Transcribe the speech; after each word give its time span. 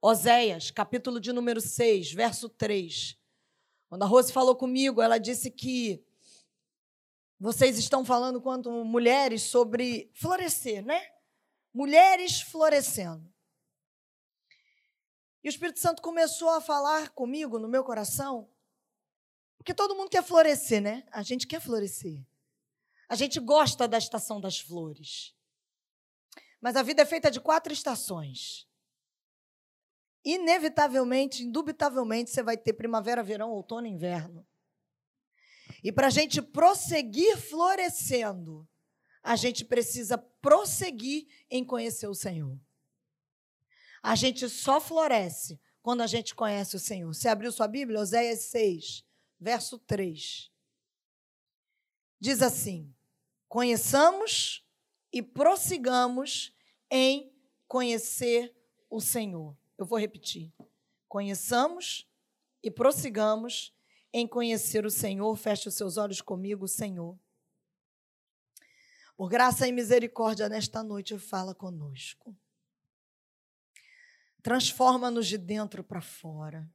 Oséias, 0.00 0.70
capítulo 0.70 1.18
de 1.18 1.32
número 1.32 1.60
6, 1.60 2.12
verso 2.12 2.48
3. 2.48 3.18
Quando 3.88 4.04
a 4.04 4.06
Rose 4.06 4.32
falou 4.32 4.54
comigo, 4.54 5.02
ela 5.02 5.18
disse 5.18 5.50
que 5.50 6.06
vocês 7.40 7.76
estão 7.78 8.04
falando 8.04 8.40
quanto 8.40 8.70
mulheres 8.84 9.42
sobre 9.42 10.08
florescer, 10.14 10.84
né? 10.84 11.04
Mulheres 11.74 12.40
florescendo. 12.40 13.28
E 15.42 15.48
o 15.48 15.50
Espírito 15.50 15.80
Santo 15.80 16.00
começou 16.00 16.50
a 16.50 16.60
falar 16.60 17.10
comigo 17.10 17.58
no 17.58 17.66
meu 17.66 17.82
coração, 17.82 18.48
porque 19.56 19.74
todo 19.74 19.96
mundo 19.96 20.10
quer 20.10 20.22
florescer, 20.22 20.80
né? 20.80 21.04
A 21.10 21.22
gente 21.22 21.44
quer 21.44 21.60
florescer. 21.60 22.24
A 23.08 23.16
gente 23.16 23.40
gosta 23.40 23.88
da 23.88 23.98
estação 23.98 24.40
das 24.40 24.60
flores. 24.60 25.34
Mas 26.60 26.76
a 26.76 26.84
vida 26.84 27.02
é 27.02 27.06
feita 27.06 27.32
de 27.32 27.40
quatro 27.40 27.72
estações. 27.72 28.67
Inevitavelmente, 30.30 31.42
indubitavelmente, 31.42 32.30
você 32.30 32.42
vai 32.42 32.54
ter 32.54 32.74
primavera, 32.74 33.22
verão, 33.22 33.50
outono 33.50 33.86
e 33.86 33.90
inverno. 33.90 34.46
E 35.82 35.90
para 35.90 36.08
a 36.08 36.10
gente 36.10 36.42
prosseguir 36.42 37.38
florescendo, 37.38 38.68
a 39.22 39.36
gente 39.36 39.64
precisa 39.64 40.18
prosseguir 40.18 41.26
em 41.48 41.64
conhecer 41.64 42.08
o 42.08 42.14
Senhor. 42.14 42.60
A 44.02 44.14
gente 44.14 44.50
só 44.50 44.78
floresce 44.78 45.58
quando 45.80 46.02
a 46.02 46.06
gente 46.06 46.34
conhece 46.34 46.76
o 46.76 46.78
Senhor. 46.78 47.14
Você 47.14 47.26
abriu 47.26 47.50
sua 47.50 47.66
Bíblia? 47.66 47.98
Oséias 47.98 48.50
6, 48.50 49.06
verso 49.40 49.78
3. 49.78 50.50
Diz 52.20 52.42
assim: 52.42 52.94
Conheçamos 53.48 54.62
e 55.10 55.22
prossigamos 55.22 56.54
em 56.90 57.32
conhecer 57.66 58.54
o 58.90 59.00
Senhor. 59.00 59.56
Eu 59.78 59.86
vou 59.86 59.96
repetir. 59.96 60.52
Conheçamos 61.08 62.06
e 62.62 62.68
prossigamos 62.68 63.72
em 64.12 64.26
conhecer 64.26 64.84
o 64.84 64.90
Senhor. 64.90 65.34
Feche 65.36 65.68
os 65.68 65.76
seus 65.76 65.96
olhos 65.96 66.20
comigo, 66.20 66.66
Senhor. 66.66 67.16
Por 69.16 69.28
graça 69.28 69.66
e 69.68 69.72
misericórdia, 69.72 70.48
nesta 70.48 70.82
noite, 70.82 71.16
fala 71.18 71.54
conosco. 71.54 72.36
Transforma-nos 74.42 75.26
de 75.26 75.38
dentro 75.38 75.84
para 75.84 76.00
fora. 76.00 76.68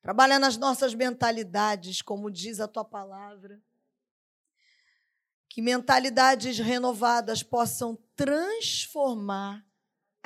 Trabalha 0.00 0.38
nas 0.38 0.56
nossas 0.56 0.94
mentalidades, 0.94 2.00
como 2.00 2.30
diz 2.30 2.60
a 2.60 2.68
tua 2.68 2.84
palavra. 2.84 3.60
Que 5.48 5.60
mentalidades 5.60 6.58
renovadas 6.58 7.42
possam 7.42 7.96
transformar 8.14 9.67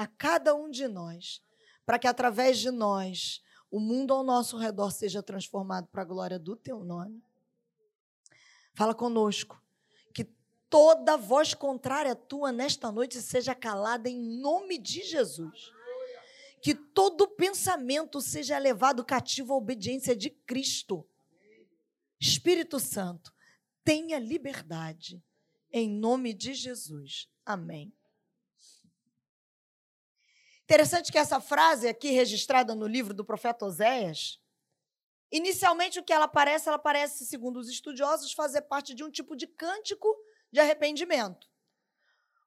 a 0.03 0.07
cada 0.07 0.55
um 0.55 0.71
de 0.71 0.89
nós, 0.89 1.43
para 1.87 1.99
que 1.99 2.07
através 2.07 2.59
de 2.59 2.71
nós 2.71 3.43
o 3.71 3.81
mundo 3.81 4.13
ao 4.13 4.23
nosso 4.23 4.59
redor 4.59 4.91
seja 4.91 5.23
transformado 5.23 5.87
para 5.87 6.03
a 6.03 6.05
glória 6.05 6.39
do 6.39 6.55
teu 6.55 6.85
nome. 6.85 7.23
Fala 8.75 8.95
conosco. 8.95 9.63
Que 10.13 10.25
toda 10.69 11.17
voz 11.17 11.55
contrária 11.55 12.15
tua 12.15 12.53
nesta 12.53 12.93
noite 12.93 13.23
seja 13.23 13.55
calada 13.55 14.11
em 14.11 14.21
nome 14.21 14.77
de 14.77 15.03
Jesus. 15.03 15.73
Que 16.61 16.75
todo 16.75 17.29
pensamento 17.29 18.21
seja 18.21 18.59
levado 18.59 19.05
cativo 19.05 19.55
à 19.55 19.57
obediência 19.57 20.15
de 20.15 20.31
Cristo. 20.31 21.07
Espírito 22.21 22.79
Santo, 22.79 23.33
tenha 23.83 24.19
liberdade. 24.19 25.23
Em 25.73 25.89
nome 25.89 26.35
de 26.35 26.53
Jesus. 26.53 27.29
Amém. 27.45 27.93
Interessante 30.73 31.13
que 31.13 31.19
essa 31.19 31.39
frase 31.39 31.87
aqui 31.87 32.13
registrada 32.13 32.75
no 32.75 32.87
livro 32.87 33.13
do 33.13 33.27
profeta 33.27 33.67
Oséias, 33.67 34.41
inicialmente 35.31 36.01
o 36.01 36.03
que 36.03 36.15
ela 36.15 36.27
parece, 36.27 36.67
ela 36.67 36.79
parece, 36.79 37.27
segundo 37.27 37.59
os 37.59 37.69
estudiosos, 37.69 38.33
fazer 38.33 38.63
parte 38.63 38.95
de 38.95 39.05
um 39.05 39.11
tipo 39.11 39.37
de 39.37 39.47
cântico 39.47 40.09
de 40.51 40.61
arrependimento. 40.61 41.47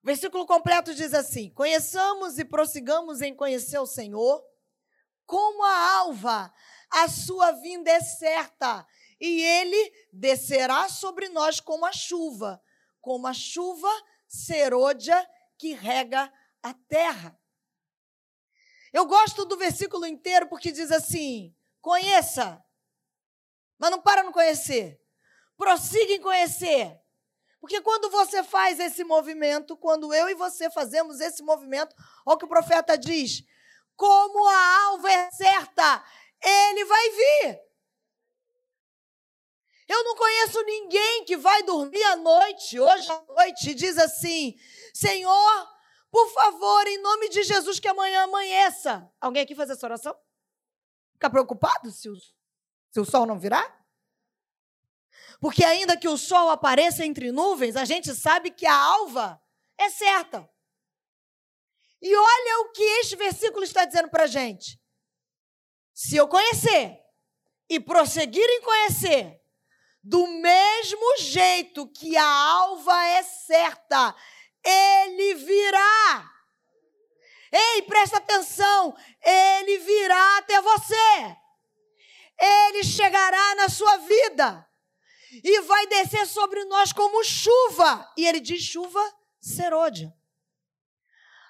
O 0.01 0.07
versículo 0.07 0.43
completo 0.47 0.95
diz 0.95 1.13
assim: 1.13 1.51
Conheçamos 1.51 2.39
e 2.39 2.45
prossigamos 2.45 3.21
em 3.21 3.35
conhecer 3.35 3.77
o 3.77 3.85
Senhor, 3.85 4.43
como 5.27 5.63
a 5.63 5.91
alva, 5.99 6.51
a 6.89 7.07
sua 7.07 7.51
vinda 7.51 7.91
é 7.91 7.99
certa, 7.99 8.87
e 9.21 9.39
ele 9.43 9.93
descerá 10.11 10.89
sobre 10.89 11.29
nós 11.29 11.59
como 11.59 11.85
a 11.85 11.93
chuva, 11.93 12.59
como 12.99 13.27
a 13.27 13.33
chuva 13.35 13.91
serôdia 14.27 15.29
que 15.59 15.73
rega 15.73 16.33
a 16.63 16.73
terra. 16.73 17.39
Eu 18.95 19.05
gosto 19.05 19.43
do 19.43 19.57
versículo 19.57 20.05
inteiro 20.05 20.47
porque 20.47 20.71
diz 20.71 20.89
assim: 20.89 21.53
conheça, 21.81 22.63
mas 23.77 23.91
não 23.91 24.01
para 24.01 24.23
no 24.23 24.31
conhecer, 24.31 24.97
prossiga 25.57 26.13
em 26.13 26.21
conhecer. 26.21 26.97
Porque 27.59 27.81
quando 27.81 28.09
você 28.09 28.41
faz 28.41 28.79
esse 28.79 29.03
movimento, 29.03 29.75
quando 29.75 30.13
eu 30.13 30.29
e 30.29 30.33
você 30.33 30.69
fazemos 30.69 31.19
esse 31.19 31.43
movimento, 31.43 31.93
olha 32.25 32.35
o 32.35 32.37
que 32.37 32.45
o 32.45 32.47
profeta 32.47 32.97
diz: 32.97 33.43
como 33.97 34.47
a 34.47 34.85
alva 34.85 35.11
é 35.11 35.29
certa, 35.29 36.05
ele 36.41 36.85
vai 36.85 37.09
vir. 37.09 37.59
Eu 39.89 40.05
não 40.05 40.15
conheço 40.15 40.63
ninguém 40.63 41.25
que 41.25 41.35
vai 41.35 41.63
dormir 41.63 42.03
à 42.03 42.15
noite, 42.15 42.79
hoje 42.79 43.11
à 43.11 43.21
noite, 43.23 43.71
e 43.71 43.75
diz 43.75 43.97
assim: 43.97 44.55
Senhor, 44.93 45.74
por 46.15 46.31
favor, 46.31 46.87
em 46.87 46.97
nome 46.99 47.27
de 47.27 47.43
Jesus, 47.43 47.77
que 47.77 47.89
amanhã 47.89 48.23
amanheça. 48.23 49.11
Alguém 49.19 49.43
aqui 49.43 49.53
faz 49.53 49.69
essa 49.69 49.85
oração? 49.85 50.17
Fica 51.11 51.29
preocupado 51.29 51.91
se 51.91 52.07
o, 52.07 52.15
se 52.89 53.01
o 53.01 53.03
sol 53.03 53.25
não 53.25 53.37
virar? 53.37 53.85
Porque 55.41 55.61
ainda 55.65 55.97
que 55.97 56.07
o 56.07 56.17
sol 56.17 56.49
apareça 56.49 57.05
entre 57.05 57.33
nuvens, 57.33 57.75
a 57.75 57.83
gente 57.83 58.15
sabe 58.15 58.49
que 58.49 58.65
a 58.65 58.73
alva 58.73 59.41
é 59.77 59.89
certa. 59.89 60.49
E 62.01 62.15
olha 62.15 62.61
o 62.61 62.71
que 62.71 62.83
este 63.01 63.17
versículo 63.17 63.65
está 63.65 63.83
dizendo 63.83 64.07
para 64.07 64.23
a 64.23 64.27
gente. 64.27 64.79
Se 65.93 66.15
eu 66.15 66.29
conhecer 66.29 66.97
e 67.67 67.77
prosseguir 67.77 68.41
em 68.41 68.61
conhecer, 68.61 69.41
do 70.01 70.25
mesmo 70.27 71.17
jeito 71.17 71.85
que 71.89 72.15
a 72.15 72.25
alva 72.25 73.05
é 73.05 73.23
certa, 73.23 74.15
ele 74.65 75.35
virá. 75.35 76.31
Ei, 77.51 77.81
presta 77.83 78.17
atenção, 78.17 78.95
ele 79.23 79.77
virá 79.79 80.37
até 80.37 80.59
você. 80.61 81.37
Ele 82.37 82.83
chegará 82.83 83.55
na 83.55 83.69
sua 83.69 83.97
vida 83.97 84.67
e 85.43 85.61
vai 85.61 85.87
descer 85.87 86.25
sobre 86.25 86.63
nós 86.65 86.91
como 86.91 87.23
chuva. 87.23 88.11
E 88.17 88.25
ele 88.25 88.39
diz 88.39 88.61
chuva 88.61 89.01
serôdia. 89.39 90.13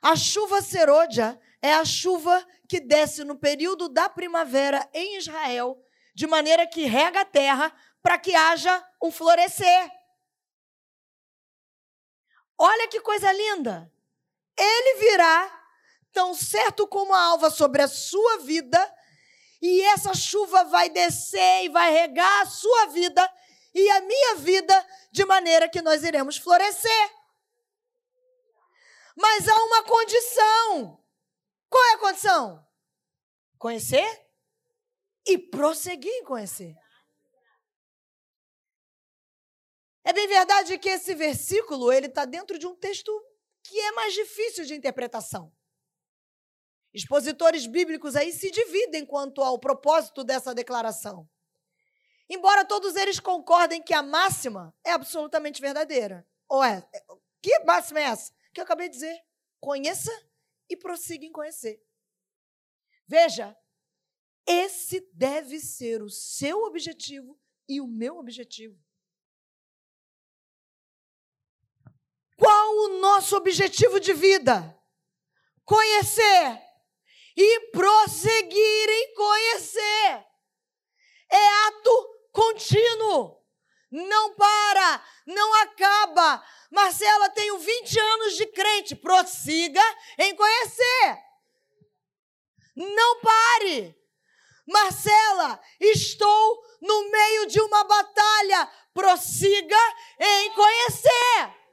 A 0.01 0.15
chuva 0.15 0.61
serôdia 0.61 1.39
é 1.61 1.73
a 1.73 1.83
chuva 1.83 2.45
que 2.69 2.79
desce 2.79 3.23
no 3.23 3.35
período 3.35 3.89
da 3.89 4.07
primavera 4.07 4.87
em 4.93 5.17
Israel, 5.17 5.77
de 6.13 6.27
maneira 6.27 6.67
que 6.67 6.85
rega 6.85 7.21
a 7.21 7.25
terra 7.25 7.73
para 8.03 8.19
que 8.19 8.35
haja 8.35 8.87
um 9.01 9.11
florescer. 9.11 9.89
Olha 12.57 12.87
que 12.87 13.01
coisa 13.01 13.31
linda! 13.31 13.91
Ele 14.57 14.99
virá 14.99 15.63
tão 16.13 16.33
certo 16.33 16.87
como 16.87 17.13
a 17.13 17.19
alva 17.19 17.49
sobre 17.49 17.81
a 17.81 17.87
sua 17.87 18.37
vida, 18.37 18.95
e 19.61 19.81
essa 19.81 20.13
chuva 20.13 20.63
vai 20.65 20.89
descer 20.89 21.65
e 21.65 21.69
vai 21.69 21.91
regar 21.91 22.41
a 22.41 22.45
sua 22.45 22.85
vida 22.87 23.33
e 23.73 23.89
a 23.89 24.01
minha 24.01 24.35
vida, 24.35 24.87
de 25.11 25.25
maneira 25.25 25.67
que 25.67 25.81
nós 25.81 26.03
iremos 26.03 26.37
florescer. 26.37 27.11
Mas 29.15 29.47
há 29.47 29.63
uma 29.63 29.83
condição. 29.83 31.03
Qual 31.69 31.83
é 31.83 31.93
a 31.93 31.97
condição? 31.97 32.65
Conhecer 33.57 34.25
e 35.25 35.37
prosseguir 35.37 36.11
em 36.11 36.23
conhecer. 36.23 36.75
É 40.07 40.13
bem 40.13 40.27
verdade 40.27 40.77
que 40.77 40.87
esse 40.87 41.15
versículo 41.15 41.91
ele 41.91 42.05
está 42.05 42.25
dentro 42.25 42.59
de 42.59 42.67
um 42.67 42.75
texto 42.75 43.11
que 43.63 43.79
é 43.79 43.91
mais 43.93 44.13
difícil 44.13 44.63
de 44.63 44.75
interpretação. 44.75 45.51
Expositores 46.93 47.65
bíblicos 47.65 48.15
aí 48.15 48.31
se 48.31 48.51
dividem 48.51 49.03
quanto 49.03 49.41
ao 49.41 49.57
propósito 49.57 50.23
dessa 50.23 50.53
declaração. 50.53 51.27
Embora 52.29 52.63
todos 52.63 52.95
eles 52.95 53.19
concordem 53.19 53.81
que 53.81 53.95
a 53.95 54.03
máxima 54.03 54.75
é 54.83 54.91
absolutamente 54.91 55.59
verdadeira. 55.59 56.25
Ou 56.47 56.63
é? 56.63 56.87
Que 57.41 57.57
máxima 57.63 57.99
é 57.99 58.03
essa? 58.03 58.31
Que 58.53 58.61
eu 58.61 58.63
acabei 58.63 58.87
de 58.87 58.93
dizer. 58.93 59.19
Conheça 59.59 60.11
e 60.69 60.77
prossiga 60.77 61.25
em 61.25 61.31
conhecer. 61.31 61.83
Veja, 63.07 63.57
esse 64.45 65.01
deve 65.13 65.59
ser 65.59 66.03
o 66.03 66.09
seu 66.11 66.61
objetivo 66.63 67.39
e 67.67 67.81
o 67.81 67.87
meu 67.87 68.17
objetivo. 68.17 68.84
Qual 72.65 72.77
o 72.77 72.99
nosso 72.99 73.37
objetivo 73.37 73.99
de 73.99 74.11
vida? 74.11 74.75
Conhecer 75.63 76.61
e 77.37 77.59
prosseguir 77.69 78.89
em 78.89 79.13
conhecer. 79.13 80.25
É 81.31 81.47
ato 81.67 82.09
contínuo. 82.31 83.39
Não 83.91 84.33
para, 84.33 85.05
não 85.27 85.53
acaba. 85.61 86.43
Marcela, 86.71 87.29
tenho 87.29 87.59
20 87.59 87.99
anos 87.99 88.35
de 88.35 88.47
crente. 88.47 88.95
Prossiga 88.95 89.83
em 90.17 90.35
conhecer. 90.35 91.19
Não 92.75 93.21
pare. 93.21 93.95
Marcela, 94.67 95.61
estou 95.79 96.65
no 96.81 97.11
meio 97.11 97.45
de 97.45 97.61
uma 97.61 97.83
batalha. 97.83 98.67
Prossiga 98.91 99.77
em 100.19 100.51
conhecer. 100.53 101.64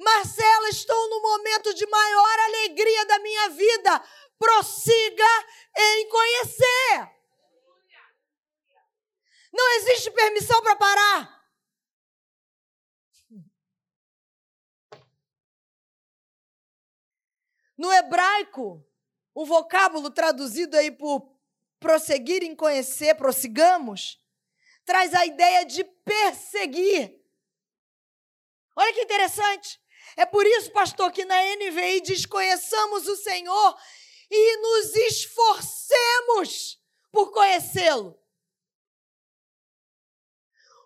Marcela, 0.00 0.70
estou 0.70 1.10
no 1.10 1.20
momento 1.20 1.74
de 1.74 1.86
maior 1.86 2.38
alegria 2.38 3.04
da 3.04 3.18
minha 3.18 3.50
vida. 3.50 4.02
Prossiga 4.38 5.46
em 5.76 6.08
conhecer. 6.08 7.20
Não 9.52 9.72
existe 9.74 10.10
permissão 10.10 10.62
para 10.62 10.76
parar. 10.76 11.40
No 17.76 17.92
hebraico, 17.92 18.82
o 19.34 19.44
vocábulo 19.44 20.10
traduzido 20.10 20.76
aí 20.78 20.90
por 20.90 21.30
prosseguir 21.78 22.42
em 22.42 22.54
conhecer, 22.54 23.14
prossigamos, 23.16 24.18
traz 24.84 25.12
a 25.14 25.26
ideia 25.26 25.64
de 25.64 25.84
perseguir. 25.84 27.20
Olha 28.76 28.94
que 28.94 29.02
interessante. 29.02 29.80
É 30.16 30.26
por 30.26 30.46
isso, 30.46 30.70
pastor, 30.72 31.12
que 31.12 31.24
na 31.24 31.36
NVI 31.56 32.00
diz: 32.00 32.26
conheçamos 32.26 33.06
o 33.08 33.16
Senhor 33.16 33.76
e 34.30 34.56
nos 34.58 34.94
esforcemos 34.94 36.78
por 37.10 37.32
conhecê-lo. 37.32 38.18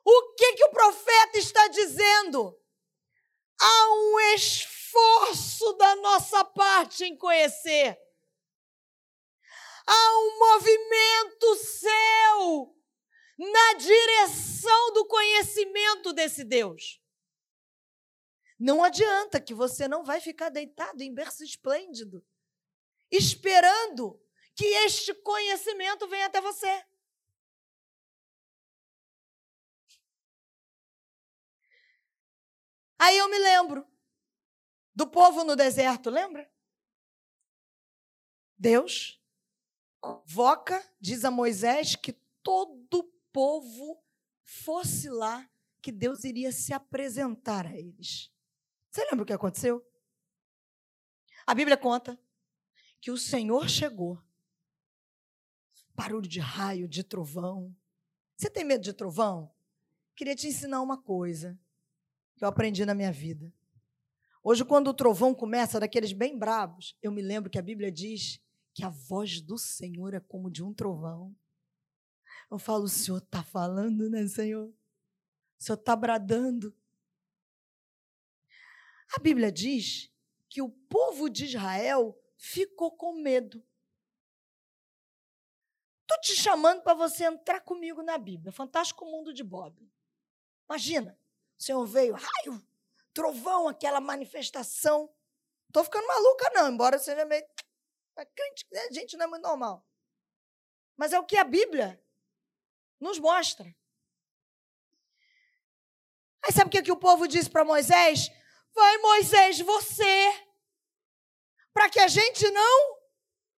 O 0.04 0.34
que, 0.34 0.52
que 0.54 0.64
o 0.64 0.70
profeta 0.70 1.38
está 1.38 1.66
dizendo? 1.68 2.58
Há 3.60 3.94
um 3.94 4.20
esforço 4.34 5.72
da 5.74 5.96
nossa 5.96 6.44
parte 6.44 7.04
em 7.04 7.16
conhecer. 7.16 7.98
Há 9.86 10.18
um 10.18 10.38
movimento 10.38 11.56
seu 11.56 12.74
na 13.38 13.74
direção 13.74 14.92
do 14.92 15.06
conhecimento 15.06 16.12
desse 16.12 16.44
Deus. 16.44 17.00
Não 18.58 18.84
adianta 18.84 19.40
que 19.40 19.52
você 19.52 19.88
não 19.88 20.04
vai 20.04 20.20
ficar 20.20 20.48
deitado 20.48 21.02
em 21.02 21.12
berço 21.12 21.42
esplêndido, 21.42 22.24
esperando 23.10 24.20
que 24.54 24.64
este 24.64 25.12
conhecimento 25.14 26.06
venha 26.08 26.26
até 26.26 26.40
você. 26.40 26.84
Aí 32.98 33.18
eu 33.18 33.28
me 33.28 33.38
lembro 33.38 33.86
do 34.94 35.06
povo 35.06 35.44
no 35.44 35.56
deserto, 35.56 36.08
lembra? 36.08 36.50
Deus 38.56 39.20
convoca, 40.00 40.82
diz 41.00 41.24
a 41.24 41.30
Moisés, 41.30 41.96
que 41.96 42.12
todo 42.42 43.00
o 43.00 43.12
povo 43.32 44.02
fosse 44.44 45.08
lá, 45.08 45.50
que 45.82 45.90
Deus 45.90 46.24
iria 46.24 46.52
se 46.52 46.72
apresentar 46.72 47.66
a 47.66 47.76
eles. 47.76 48.33
Você 48.94 49.04
lembra 49.06 49.24
o 49.24 49.26
que 49.26 49.32
aconteceu? 49.32 49.84
A 51.44 51.52
Bíblia 51.52 51.76
conta 51.76 52.16
que 53.00 53.10
o 53.10 53.18
Senhor 53.18 53.68
chegou. 53.68 54.22
Barulho 55.92 56.28
de 56.28 56.38
raio, 56.38 56.86
de 56.86 57.02
trovão. 57.02 57.76
Você 58.36 58.48
tem 58.48 58.62
medo 58.62 58.84
de 58.84 58.92
trovão? 58.92 59.52
Queria 60.14 60.36
te 60.36 60.46
ensinar 60.46 60.80
uma 60.80 60.96
coisa 60.96 61.58
que 62.36 62.44
eu 62.44 62.48
aprendi 62.48 62.86
na 62.86 62.94
minha 62.94 63.10
vida. 63.10 63.52
Hoje, 64.44 64.64
quando 64.64 64.86
o 64.86 64.94
trovão 64.94 65.34
começa, 65.34 65.80
daqueles 65.80 66.12
bem 66.12 66.38
bravos, 66.38 66.96
eu 67.02 67.10
me 67.10 67.20
lembro 67.20 67.50
que 67.50 67.58
a 67.58 67.62
Bíblia 67.62 67.90
diz 67.90 68.40
que 68.72 68.84
a 68.84 68.90
voz 68.90 69.40
do 69.40 69.58
Senhor 69.58 70.14
é 70.14 70.20
como 70.20 70.48
de 70.48 70.62
um 70.62 70.72
trovão. 70.72 71.34
Eu 72.48 72.60
falo, 72.60 72.84
o 72.84 72.88
Senhor 72.88 73.18
está 73.18 73.42
falando, 73.42 74.08
né, 74.08 74.24
Senhor? 74.28 74.68
O 74.68 74.74
Senhor 75.58 75.78
está 75.80 75.96
bradando. 75.96 76.72
A 79.16 79.20
Bíblia 79.20 79.50
diz 79.50 80.10
que 80.48 80.62
o 80.62 80.70
povo 80.70 81.28
de 81.28 81.44
Israel 81.44 82.16
ficou 82.36 82.96
com 82.96 83.14
medo. 83.14 83.64
Estou 86.02 86.20
te 86.20 86.36
chamando 86.36 86.82
para 86.82 86.94
você 86.94 87.24
entrar 87.24 87.60
comigo 87.60 88.02
na 88.02 88.18
Bíblia. 88.18 88.52
Fantástico 88.52 89.04
mundo 89.04 89.32
de 89.32 89.42
Bob. 89.42 89.90
Imagina, 90.68 91.18
o 91.58 91.62
Senhor 91.62 91.84
veio, 91.86 92.14
raio, 92.14 92.66
trovão, 93.12 93.68
aquela 93.68 94.00
manifestação. 94.00 95.12
Estou 95.66 95.82
ficando 95.82 96.06
maluca, 96.06 96.50
não, 96.54 96.70
embora 96.70 96.98
seja 96.98 97.24
meio. 97.24 97.44
A 98.16 98.24
crente, 98.24 98.66
a 98.72 98.92
gente 98.92 99.16
não 99.16 99.24
é 99.24 99.28
muito 99.28 99.42
normal. 99.42 99.84
Mas 100.96 101.12
é 101.12 101.18
o 101.18 101.24
que 101.24 101.36
a 101.36 101.44
Bíblia 101.44 102.00
nos 103.00 103.18
mostra. 103.18 103.74
Aí 106.42 106.52
sabe 106.52 106.68
o 106.68 106.70
que, 106.70 106.82
que 106.82 106.92
o 106.92 106.96
povo 106.96 107.26
disse 107.26 107.50
para 107.50 107.64
Moisés? 107.64 108.30
Vai, 108.74 108.98
Moisés, 108.98 109.60
você, 109.60 110.46
para 111.72 111.88
que 111.88 112.00
a 112.00 112.08
gente 112.08 112.50
não 112.50 112.98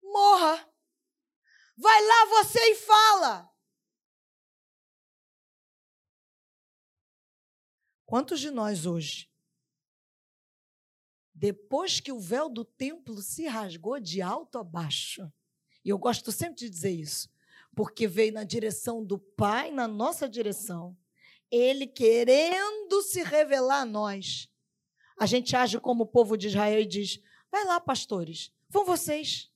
morra. 0.04 0.70
Vai 1.78 2.06
lá 2.06 2.26
você 2.26 2.60
e 2.72 2.76
fala. 2.76 3.52
Quantos 8.06 8.40
de 8.40 8.52
nós 8.52 8.86
hoje, 8.86 9.30
depois 11.34 12.00
que 12.00 12.12
o 12.12 12.20
véu 12.20 12.50
do 12.50 12.64
templo 12.64 13.22
se 13.22 13.48
rasgou 13.48 14.00
de 14.00 14.22
alto 14.22 14.58
a 14.58 14.64
baixo, 14.64 15.32
e 15.84 15.90
eu 15.90 15.98
gosto 15.98 16.32
sempre 16.32 16.56
de 16.58 16.70
dizer 16.70 16.92
isso, 16.92 17.30
porque 17.76 18.08
veio 18.08 18.34
na 18.34 18.44
direção 18.44 19.04
do 19.04 19.18
Pai, 19.18 19.72
na 19.72 19.88
nossa 19.88 20.30
direção, 20.30 20.98
ele 21.52 21.88
querendo 21.88 23.02
se 23.02 23.22
revelar 23.24 23.82
a 23.82 23.86
nós, 23.86 24.50
a 25.18 25.26
gente 25.26 25.56
age 25.56 25.80
como 25.80 26.04
o 26.04 26.08
povo 26.08 26.38
de 26.38 26.48
Israel 26.48 26.80
e 26.80 26.86
diz: 26.86 27.22
vai 27.52 27.64
lá, 27.66 27.80
pastores, 27.80 28.52
vão 28.70 28.86
vocês, 28.86 29.52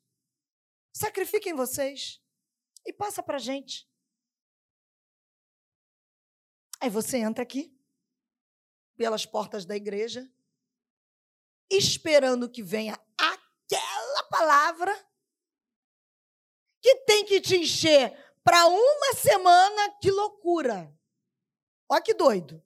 sacrifiquem 0.93 1.53
vocês 1.53 2.21
e 2.85 2.93
passa 2.93 3.21
para 3.21 3.37
a 3.37 3.39
gente. 3.39 3.89
Aí 6.81 6.89
você 6.89 7.17
entra 7.17 7.43
aqui, 7.43 7.77
pelas 8.95 9.25
portas 9.25 9.65
da 9.65 9.75
igreja, 9.75 10.29
esperando 11.69 12.49
que 12.49 12.63
venha 12.63 12.97
aquela 13.17 14.23
palavra 14.29 14.93
que 16.81 16.95
tem 17.05 17.25
que 17.25 17.41
te 17.41 17.57
encher 17.57 18.11
para 18.43 18.65
uma 18.67 19.13
semana. 19.13 19.97
Que 20.01 20.09
loucura! 20.09 20.93
Olha 21.89 22.01
que 22.01 22.13
doido. 22.13 22.63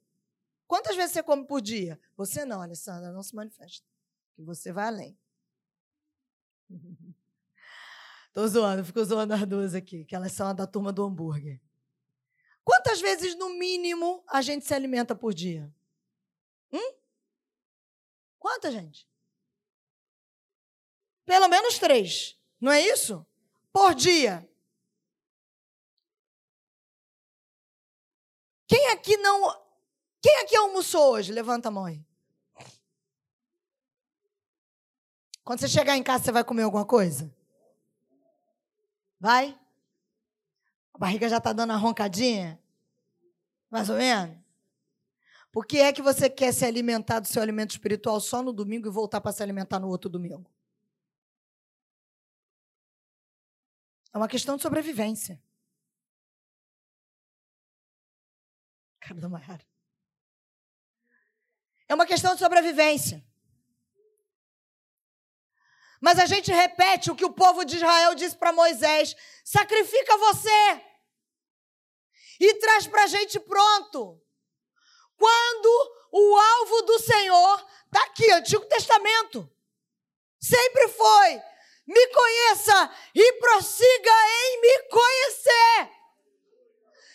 Quantas 0.66 0.96
vezes 0.96 1.12
você 1.12 1.22
come 1.22 1.46
por 1.46 1.60
dia? 1.60 2.00
Você 2.16 2.44
não, 2.44 2.60
Alessandra, 2.60 3.12
não 3.12 3.22
se 3.22 3.34
manifesta. 3.34 3.86
Que 4.34 4.42
você 4.42 4.72
vai 4.72 4.86
além. 4.86 5.18
Estou 8.28 8.48
zoando, 8.48 8.84
fico 8.84 9.04
zoando 9.04 9.32
as 9.32 9.46
duas 9.46 9.74
aqui, 9.74 10.04
que 10.04 10.14
elas 10.14 10.32
são 10.32 10.48
a 10.48 10.52
da 10.52 10.66
turma 10.66 10.92
do 10.92 11.04
hambúrguer. 11.04 11.60
Quantas 12.64 13.00
vezes, 13.00 13.36
no 13.36 13.50
mínimo, 13.50 14.24
a 14.26 14.42
gente 14.42 14.64
se 14.64 14.74
alimenta 14.74 15.14
por 15.14 15.32
dia? 15.32 15.72
Hum? 16.72 16.94
Quanta 18.38 18.72
gente? 18.72 19.08
Pelo 21.24 21.48
menos 21.48 21.78
três, 21.78 22.38
não 22.60 22.72
é 22.72 22.80
isso? 22.80 23.24
Por 23.72 23.94
dia. 23.94 24.48
Quem 28.66 28.88
aqui 28.88 29.16
não. 29.16 29.63
Quem 30.24 30.38
aqui 30.38 30.56
almoçou 30.56 31.12
hoje? 31.12 31.30
Levanta 31.30 31.68
a 31.68 31.70
mão 31.70 31.84
aí. 31.84 32.02
Quando 35.44 35.60
você 35.60 35.68
chegar 35.68 35.98
em 35.98 36.02
casa, 36.02 36.24
você 36.24 36.32
vai 36.32 36.42
comer 36.42 36.62
alguma 36.62 36.86
coisa? 36.86 37.30
Vai? 39.20 39.54
A 40.94 40.98
barriga 40.98 41.28
já 41.28 41.36
está 41.36 41.52
dando 41.52 41.74
a 41.74 41.76
roncadinha? 41.76 42.58
Mais 43.68 43.90
ou 43.90 43.96
menos? 43.96 44.34
Por 45.52 45.66
que 45.66 45.76
é 45.76 45.92
que 45.92 46.00
você 46.00 46.30
quer 46.30 46.54
se 46.54 46.64
alimentar 46.64 47.20
do 47.20 47.28
seu 47.28 47.42
alimento 47.42 47.72
espiritual 47.72 48.18
só 48.18 48.42
no 48.42 48.50
domingo 48.50 48.88
e 48.88 48.90
voltar 48.90 49.20
para 49.20 49.30
se 49.30 49.42
alimentar 49.42 49.78
no 49.78 49.88
outro 49.88 50.08
domingo? 50.08 50.50
É 54.10 54.16
uma 54.16 54.26
questão 54.26 54.56
de 54.56 54.62
sobrevivência. 54.62 55.38
Cara 59.00 59.20
da 59.20 59.28
Mayara. 59.28 59.73
É 61.94 61.96
uma 61.96 62.06
questão 62.06 62.34
de 62.34 62.40
sobrevivência. 62.40 63.24
Mas 66.00 66.18
a 66.18 66.26
gente 66.26 66.50
repete 66.50 67.08
o 67.08 67.14
que 67.14 67.24
o 67.24 67.32
povo 67.32 67.64
de 67.64 67.76
Israel 67.76 68.16
disse 68.16 68.36
para 68.36 68.52
Moisés: 68.52 69.14
sacrifica 69.44 70.16
você. 70.16 70.82
e 72.40 72.54
traz 72.54 72.88
para 72.88 73.04
a 73.04 73.06
gente 73.06 73.38
pronto. 73.38 74.20
Quando 75.16 75.92
o 76.10 76.36
alvo 76.36 76.82
do 76.82 76.98
Senhor 76.98 77.64
está 77.86 78.02
aqui, 78.06 78.28
Antigo 78.32 78.66
Testamento. 78.66 79.48
Sempre 80.40 80.88
foi. 80.88 81.40
Me 81.86 82.06
conheça 82.08 82.96
e 83.14 83.32
prossiga 83.34 84.10
em 84.40 84.60
me 84.62 84.78
conhecer. 84.88 85.90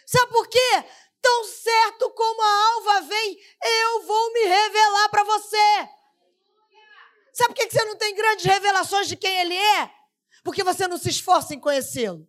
Sabe 0.05 0.31
por 0.31 0.48
quê? 0.48 0.86
Tão 1.21 1.43
certo 1.43 2.09
como 2.12 2.41
a 2.41 2.67
alva 2.74 3.01
vem, 3.01 3.39
eu 3.62 4.01
vou 4.03 4.33
me 4.33 4.45
revelar 4.45 5.09
para 5.09 5.24
você. 5.24 5.89
Sabe 7.33 7.53
por 7.53 7.55
que 7.55 7.69
você 7.69 7.83
não 7.86 7.98
tem 7.98 8.15
grandes 8.39 8.46
revelações 8.46 9.08
de 9.08 9.15
quem 9.15 9.39
ele 9.41 9.55
é? 9.55 9.91
Porque 10.43 10.63
você 10.63 10.88
não 10.88 10.98
se 10.98 11.10
esforça 11.10 11.53
em 11.53 11.60
conhecê-lo 11.60 12.27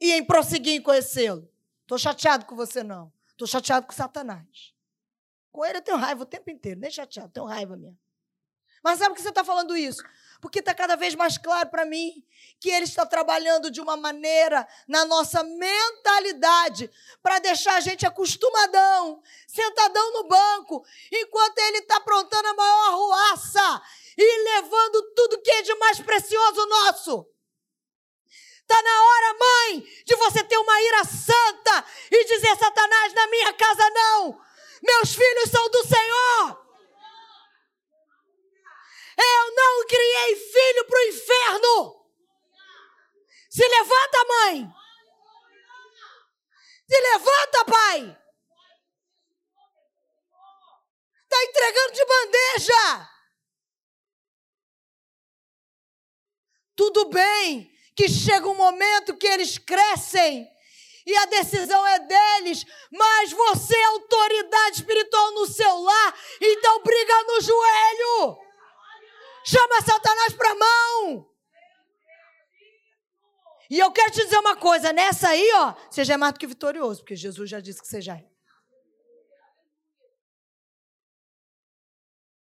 e 0.00 0.12
em 0.12 0.24
prosseguir 0.24 0.74
em 0.74 0.82
conhecê-lo. 0.82 1.48
Estou 1.82 1.98
chateado 1.98 2.44
com 2.44 2.54
você, 2.54 2.82
não. 2.82 3.12
Estou 3.30 3.46
chateado 3.48 3.86
com 3.86 3.92
Satanás. 3.92 4.74
Com 5.50 5.64
ele 5.64 5.78
eu 5.78 5.82
tenho 5.82 5.96
raiva 5.96 6.22
o 6.22 6.26
tempo 6.26 6.50
inteiro, 6.50 6.80
nem 6.80 6.90
chateado, 6.90 7.32
tenho 7.32 7.46
raiva 7.46 7.76
mesmo. 7.76 7.98
Mas 8.82 8.98
sabe 8.98 9.10
por 9.10 9.16
que 9.16 9.22
você 9.22 9.30
está 9.30 9.42
falando 9.42 9.74
isso? 9.74 10.02
Porque 10.42 10.58
está 10.58 10.74
cada 10.74 10.94
vez 10.94 11.14
mais 11.14 11.38
claro 11.38 11.70
para 11.70 11.86
mim 11.86 12.22
que 12.60 12.68
ele 12.68 12.84
está 12.84 13.06
trabalhando 13.06 13.70
de 13.70 13.80
uma 13.80 13.96
maneira 13.96 14.68
na 14.86 15.06
nossa 15.06 15.42
mentalidade 15.42 16.90
para 17.22 17.38
deixar 17.38 17.76
a 17.76 17.80
gente 17.80 18.04
acostumadão, 18.04 19.22
sentadão 19.46 20.12
no 20.12 20.28
banco, 20.28 20.84
enquanto 21.10 21.58
ele 21.60 21.78
está 21.78 21.96
aprontando 21.96 22.48
a 22.48 22.54
maior 22.54 22.88
arruaça 22.88 23.82
e 24.16 24.38
levando 24.54 25.14
tudo 25.14 25.42
que 25.42 25.50
é 25.50 25.62
de 25.62 25.74
mais 25.76 26.00
precioso 26.00 26.66
nosso. 26.66 27.26
Está 28.60 28.82
na 28.82 29.02
hora, 29.02 29.38
mãe, 29.38 29.80
de 30.06 30.16
você 30.16 30.42
ter 30.42 30.56
uma 30.56 30.80
ira 30.80 31.04
santa 31.04 31.84
e 32.10 32.24
dizer: 32.24 32.56
Satanás, 32.56 33.12
na 33.12 33.26
minha 33.26 33.52
casa 33.52 33.90
não. 33.90 34.40
Meus 34.82 35.14
filhos 35.14 35.50
são 35.50 35.70
do 35.70 35.86
Senhor. 35.86 36.64
Eu 39.16 39.54
não 39.54 39.86
criei 39.86 40.36
filho 40.36 40.84
para 40.86 40.98
o 40.98 41.08
inferno. 41.08 42.04
Se 43.50 43.68
levanta, 43.68 44.24
mãe. 44.28 44.74
Se 46.88 47.00
levanta, 47.00 47.64
pai. 47.66 48.18
Está 51.22 51.44
entregando 51.44 51.92
de 51.92 52.04
bandeja. 52.04 53.13
Tudo 56.76 57.06
bem 57.06 57.70
que 57.96 58.08
chega 58.08 58.48
um 58.48 58.56
momento 58.56 59.16
que 59.16 59.26
eles 59.26 59.58
crescem 59.58 60.48
e 61.06 61.16
a 61.16 61.26
decisão 61.26 61.86
é 61.86 61.98
deles, 61.98 62.64
mas 62.90 63.30
você 63.30 63.76
é 63.76 63.84
autoridade 63.84 64.76
espiritual 64.76 65.32
no 65.32 65.46
seu 65.46 65.78
lar, 65.80 66.18
então 66.40 66.82
briga 66.82 67.22
no 67.24 67.40
joelho. 67.40 68.38
Chama 69.44 69.82
Satanás 69.82 70.32
para 70.32 70.50
a 70.50 70.54
mão. 70.54 71.30
E 73.70 73.78
eu 73.78 73.90
quero 73.92 74.10
te 74.12 74.22
dizer 74.22 74.38
uma 74.38 74.56
coisa, 74.56 74.92
nessa 74.92 75.28
aí, 75.28 75.50
ó, 75.54 75.74
você 75.90 76.04
já 76.04 76.14
é 76.14 76.16
mais 76.16 76.32
do 76.32 76.38
que 76.38 76.46
vitorioso, 76.46 77.00
porque 77.00 77.16
Jesus 77.16 77.50
já 77.50 77.60
disse 77.60 77.82
que 77.82 77.88
você 77.88 78.00
já 78.00 78.16
é. 78.16 78.26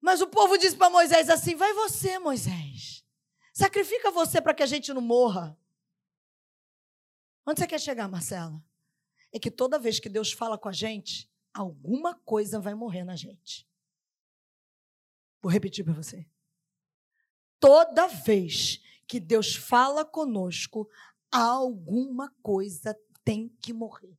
Mas 0.01 0.21
o 0.21 0.27
povo 0.27 0.59
disse 0.59 0.77
para 0.77 0.91
Moisés 0.91 1.31
assim: 1.31 1.57
vai 1.57 1.73
você, 1.73 2.19
Moisés. 2.19 3.04
Sacrifica 3.55 4.11
você 4.11 4.43
para 4.43 4.53
que 4.53 4.65
a 4.65 4.67
gente 4.67 4.93
não 4.93 5.01
morra. 5.01 5.57
Onde 7.47 7.61
você 7.61 7.69
quer 7.69 7.79
chegar, 7.79 8.09
Marcela? 8.09 8.61
É 9.33 9.39
que 9.39 9.49
toda 9.49 9.79
vez 9.79 10.01
que 10.01 10.09
Deus 10.09 10.33
fala 10.33 10.59
com 10.59 10.69
a 10.69 10.73
gente, 10.73 11.31
alguma 11.53 12.17
coisa 12.17 12.59
vai 12.59 12.75
morrer 12.75 13.05
na 13.05 13.15
gente. 13.15 13.65
Vou 15.41 15.53
repetir 15.53 15.85
para 15.85 15.95
você. 15.95 16.27
Toda 17.61 18.09
vez 18.09 18.83
que 19.07 19.21
Deus 19.21 19.55
fala 19.55 20.05
conosco, 20.05 20.91
alguma 21.31 22.35
coisa 22.43 22.99
tem 23.23 23.49
que 23.61 23.73
morrer. 23.73 24.19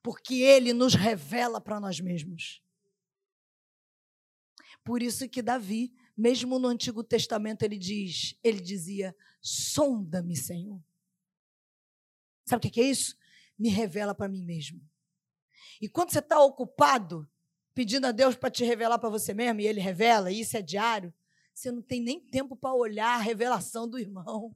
Porque 0.00 0.34
Ele 0.34 0.72
nos 0.72 0.94
revela 0.94 1.60
para 1.60 1.80
nós 1.80 1.98
mesmos. 1.98 2.62
Por 4.84 5.02
isso 5.02 5.28
que 5.28 5.42
Davi 5.42 5.92
mesmo 6.16 6.58
no 6.58 6.68
Antigo 6.68 7.02
Testamento 7.02 7.62
ele 7.62 7.78
diz, 7.78 8.38
ele 8.42 8.60
dizia: 8.60 9.14
"Sonda-me, 9.40 10.36
Senhor". 10.36 10.82
Sabe 12.46 12.66
o 12.66 12.70
que 12.70 12.80
é 12.80 12.84
isso? 12.84 13.16
Me 13.58 13.68
revela 13.68 14.14
para 14.14 14.28
mim 14.28 14.44
mesmo. 14.44 14.80
E 15.80 15.88
quando 15.88 16.10
você 16.10 16.18
está 16.18 16.40
ocupado 16.40 17.28
pedindo 17.74 18.06
a 18.06 18.12
Deus 18.12 18.36
para 18.36 18.50
te 18.50 18.64
revelar 18.64 18.98
para 18.98 19.08
você 19.08 19.34
mesmo 19.34 19.60
e 19.60 19.66
Ele 19.66 19.80
revela, 19.80 20.30
e 20.30 20.40
isso 20.40 20.56
é 20.56 20.62
diário, 20.62 21.12
você 21.52 21.70
não 21.70 21.82
tem 21.82 22.00
nem 22.00 22.20
tempo 22.20 22.56
para 22.56 22.74
olhar 22.74 23.14
a 23.14 23.22
revelação 23.22 23.88
do 23.88 23.98
irmão. 23.98 24.54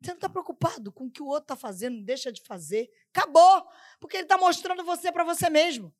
Você 0.00 0.10
não 0.10 0.16
está 0.16 0.28
preocupado 0.28 0.92
com 0.92 1.06
o 1.06 1.10
que 1.10 1.22
o 1.22 1.26
outro 1.26 1.42
está 1.42 1.56
fazendo, 1.56 2.04
deixa 2.04 2.32
de 2.32 2.40
fazer. 2.42 2.88
Acabou, 3.12 3.66
porque 3.98 4.16
ele 4.16 4.24
está 4.24 4.38
mostrando 4.38 4.84
você 4.84 5.10
para 5.10 5.24
você 5.24 5.50
mesmo. 5.50 5.92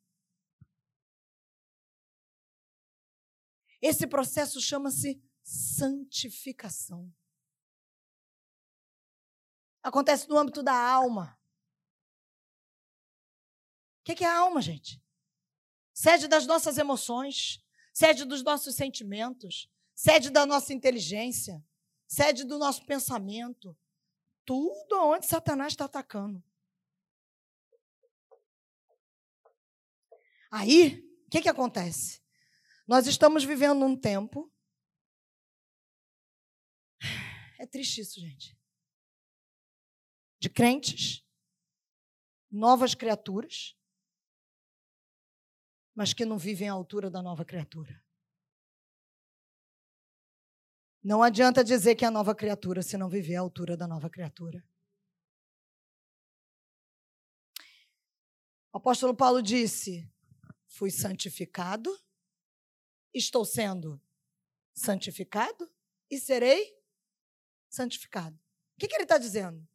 Esse 3.80 4.06
processo 4.06 4.60
chama-se 4.60 5.22
santificação. 5.42 7.12
Acontece 9.82 10.28
no 10.28 10.36
âmbito 10.36 10.62
da 10.62 10.74
alma. 10.74 11.38
O 14.00 14.14
que 14.14 14.24
é 14.24 14.26
a 14.26 14.38
alma, 14.38 14.60
gente? 14.60 15.02
Sede 15.94 16.28
das 16.28 16.46
nossas 16.46 16.78
emoções, 16.78 17.64
sede 17.92 18.24
dos 18.24 18.42
nossos 18.42 18.74
sentimentos, 18.74 19.70
sede 19.94 20.30
da 20.30 20.44
nossa 20.46 20.72
inteligência, 20.72 21.64
sede 22.06 22.44
do 22.44 22.58
nosso 22.58 22.84
pensamento. 22.84 23.76
Tudo 24.44 25.00
onde 25.00 25.26
Satanás 25.26 25.72
está 25.72 25.84
atacando. 25.84 26.42
Aí, 30.50 31.04
o 31.26 31.30
que, 31.30 31.42
que 31.42 31.48
acontece? 31.48 32.22
Nós 32.88 33.06
estamos 33.06 33.44
vivendo 33.44 33.84
um 33.84 33.94
tempo. 33.94 34.50
É 37.58 37.66
triste 37.66 38.00
isso, 38.00 38.18
gente. 38.18 38.58
De 40.40 40.48
crentes, 40.48 41.22
novas 42.50 42.94
criaturas, 42.94 43.76
mas 45.94 46.14
que 46.14 46.24
não 46.24 46.38
vivem 46.38 46.70
à 46.70 46.72
altura 46.72 47.10
da 47.10 47.20
nova 47.20 47.44
criatura. 47.44 48.02
Não 51.04 51.22
adianta 51.22 51.62
dizer 51.62 51.94
que 51.94 52.06
é 52.06 52.08
a 52.08 52.10
nova 52.10 52.34
criatura 52.34 52.82
se 52.82 52.96
não 52.96 53.10
viver 53.10 53.36
à 53.36 53.40
altura 53.40 53.76
da 53.76 53.86
nova 53.86 54.08
criatura. 54.08 54.66
O 58.72 58.78
apóstolo 58.78 59.14
Paulo 59.14 59.42
disse: 59.42 60.10
Fui 60.66 60.90
santificado 60.90 61.90
estou 63.14 63.44
sendo 63.44 64.00
santificado 64.74 65.70
e 66.10 66.18
serei 66.18 66.76
santificado. 67.68 68.36
O 68.36 68.80
que, 68.80 68.88
que 68.88 68.94
ele 68.94 69.02
está 69.02 69.18
dizendo? 69.18 69.66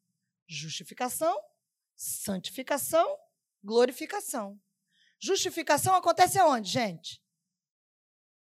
Justificação, 0.47 1.37
santificação, 1.95 3.17
glorificação. 3.63 4.59
Justificação 5.19 5.95
acontece 5.95 6.39
aonde, 6.39 6.69
gente? 6.69 7.21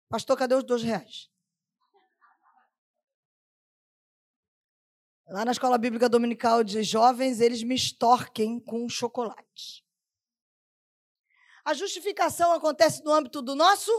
Pastor, 0.10 0.38
cadê 0.38 0.56
os 0.56 0.64
dois 0.64 0.84
reais? 0.84 1.30
Lá 5.30 5.44
na 5.44 5.52
Escola 5.52 5.78
Bíblica 5.78 6.08
Dominical 6.08 6.64
de 6.64 6.82
Jovens, 6.84 7.42
eles 7.42 7.62
me 7.62 7.76
extorquem 7.76 8.62
com 8.62 8.88
chocolate. 8.88 9.86
A 11.66 11.74
justificação 11.74 12.54
acontece 12.54 13.04
no 13.04 13.12
âmbito 13.12 13.42
do 13.42 13.54
nosso 13.54 13.92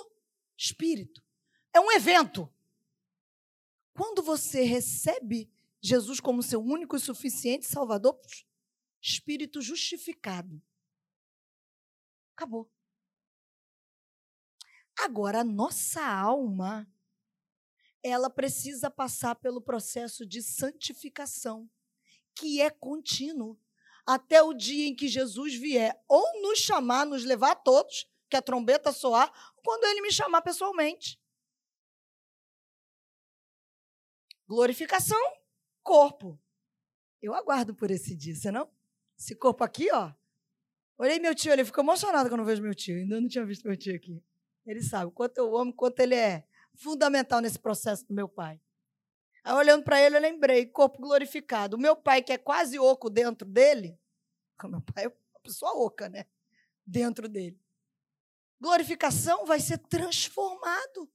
espírito. 0.59 1.25
É 1.73 1.81
um 1.81 1.93
evento. 1.93 2.53
Quando 3.95 4.23
você 4.23 4.65
recebe 4.65 5.51
Jesus 5.81 6.19
como 6.19 6.43
seu 6.43 6.61
único 6.61 6.97
e 6.97 7.01
suficiente 7.01 7.67
Salvador, 7.67 8.19
espírito 9.01 9.63
justificado. 9.63 10.61
Acabou. 12.37 12.71
Agora, 14.99 15.41
a 15.41 15.45
nossa 15.45 16.05
alma, 16.05 16.93
ela 18.03 18.29
precisa 18.29 18.91
passar 18.91 19.37
pelo 19.37 19.63
processo 19.63 20.27
de 20.27 20.43
santificação, 20.43 21.71
que 22.35 22.61
é 22.61 22.69
contínuo, 22.71 23.59
até 24.05 24.43
o 24.43 24.55
dia 24.55 24.89
em 24.89 24.97
que 24.97 25.07
Jesus 25.07 25.55
vier 25.55 26.03
ou 26.09 26.43
nos 26.43 26.59
chamar, 26.59 27.05
nos 27.05 27.25
levar 27.25 27.53
a 27.53 27.57
todos, 27.57 28.09
que 28.29 28.37
a 28.37 28.43
trombeta 28.43 28.93
soar, 28.93 29.33
quando 29.65 29.85
ele 29.85 30.01
me 30.03 30.13
chamar 30.13 30.43
pessoalmente. 30.43 31.21
Glorificação, 34.47 35.21
corpo. 35.83 36.41
Eu 37.21 37.35
aguardo 37.35 37.75
por 37.75 37.91
esse 37.91 38.17
dia, 38.17 38.35
você 38.35 38.51
não? 38.51 38.71
Esse 39.19 39.35
corpo 39.35 39.65
aqui, 39.65 39.91
ó. 39.93 40.13
Olhei 40.97 41.19
meu 41.19 41.35
tio, 41.35 41.53
ele 41.53 41.65
ficou 41.65 41.85
emocionado 41.85 42.29
quando 42.29 42.41
eu 42.41 42.47
vejo 42.47 42.63
meu 42.63 42.75
tio. 42.75 42.97
Ainda 42.97 43.21
não 43.21 43.29
tinha 43.29 43.45
visto 43.45 43.67
meu 43.67 43.77
tio 43.77 43.95
aqui. 43.95 44.23
Ele 44.67 44.83
sabe 44.83 45.07
o 45.07 45.11
quanto 45.11 45.39
eu 45.39 45.57
amo, 45.57 45.73
quanto 45.73 46.01
ele 46.01 46.15
é 46.15 46.45
fundamental 46.75 47.41
nesse 47.41 47.59
processo 47.59 48.07
do 48.07 48.15
meu 48.15 48.29
pai. 48.29 48.61
Aí, 49.45 49.55
olhando 49.55 49.85
para 49.85 50.01
ele, 50.01 50.17
eu 50.17 50.21
lembrei, 50.21 50.67
corpo 50.67 51.01
glorificado. 51.01 51.77
O 51.77 51.81
meu 51.81 51.97
pai, 51.97 52.23
que 52.23 52.33
é 52.33 52.39
quase 52.39 52.79
oco 52.79 53.09
dentro 53.09 53.49
dele, 53.49 53.99
meu 54.65 54.81
pai 54.81 55.05
é 55.05 55.09
uma 55.09 55.41
pessoa 55.43 55.73
oca, 55.75 56.09
né? 56.09 56.27
Dentro 56.87 57.29
dele. 57.29 57.59
Glorificação 58.61 59.47
vai 59.47 59.61
ser 59.61 59.79
transformado. 59.79 61.11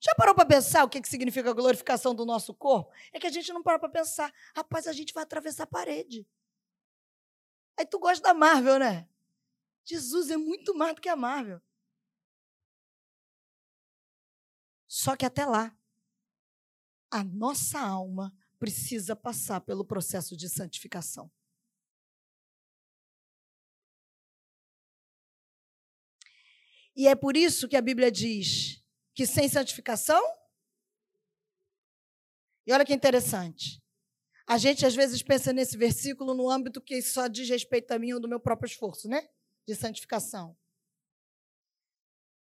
Já 0.00 0.14
parou 0.16 0.34
para 0.34 0.44
pensar 0.44 0.82
o 0.82 0.88
que, 0.88 1.00
que 1.00 1.08
significa 1.08 1.50
a 1.50 1.54
glorificação 1.54 2.12
do 2.12 2.26
nosso 2.26 2.52
corpo? 2.52 2.92
É 3.12 3.20
que 3.20 3.26
a 3.26 3.30
gente 3.30 3.52
não 3.52 3.62
para 3.62 3.78
para 3.78 3.88
pensar. 3.88 4.34
Rapaz, 4.54 4.88
a 4.88 4.92
gente 4.92 5.14
vai 5.14 5.22
atravessar 5.22 5.62
a 5.62 5.66
parede. 5.66 6.26
Aí 7.78 7.86
tu 7.86 8.00
gosta 8.00 8.22
da 8.22 8.34
Marvel, 8.34 8.80
né? 8.80 9.08
Jesus 9.84 10.30
é 10.30 10.36
muito 10.36 10.74
mais 10.74 10.94
do 10.94 11.00
que 11.00 11.08
a 11.08 11.14
Marvel. 11.14 11.60
Só 14.88 15.16
que 15.16 15.24
até 15.24 15.46
lá, 15.46 15.74
a 17.10 17.22
nossa 17.22 17.80
alma 17.80 18.34
precisa 18.58 19.14
passar 19.14 19.60
pelo 19.60 19.84
processo 19.84 20.36
de 20.36 20.48
santificação. 20.48 21.30
E 26.94 27.08
é 27.08 27.14
por 27.14 27.36
isso 27.36 27.68
que 27.68 27.76
a 27.76 27.80
Bíblia 27.80 28.10
diz 28.10 28.82
que 29.14 29.26
sem 29.26 29.48
santificação. 29.48 30.22
E 32.66 32.72
olha 32.72 32.84
que 32.84 32.94
interessante. 32.94 33.82
A 34.46 34.58
gente 34.58 34.84
às 34.84 34.94
vezes 34.94 35.22
pensa 35.22 35.52
nesse 35.52 35.76
versículo 35.76 36.34
no 36.34 36.50
âmbito 36.50 36.80
que 36.80 37.00
só 37.00 37.26
diz 37.26 37.48
respeito 37.48 37.92
a 37.92 37.98
mim 37.98 38.12
ou 38.12 38.20
do 38.20 38.28
meu 38.28 38.40
próprio 38.40 38.66
esforço, 38.66 39.08
né? 39.08 39.28
De 39.66 39.74
santificação. 39.74 40.56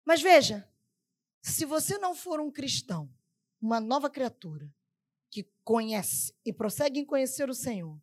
Mas 0.05 0.21
veja, 0.21 0.67
se 1.41 1.65
você 1.65 1.97
não 1.97 2.13
for 2.13 2.39
um 2.39 2.51
cristão, 2.51 3.09
uma 3.61 3.79
nova 3.79 4.09
criatura, 4.09 4.69
que 5.29 5.49
conhece 5.63 6.33
e 6.45 6.51
prossegue 6.51 6.99
em 6.99 7.05
conhecer 7.05 7.49
o 7.49 7.53
Senhor, 7.53 7.99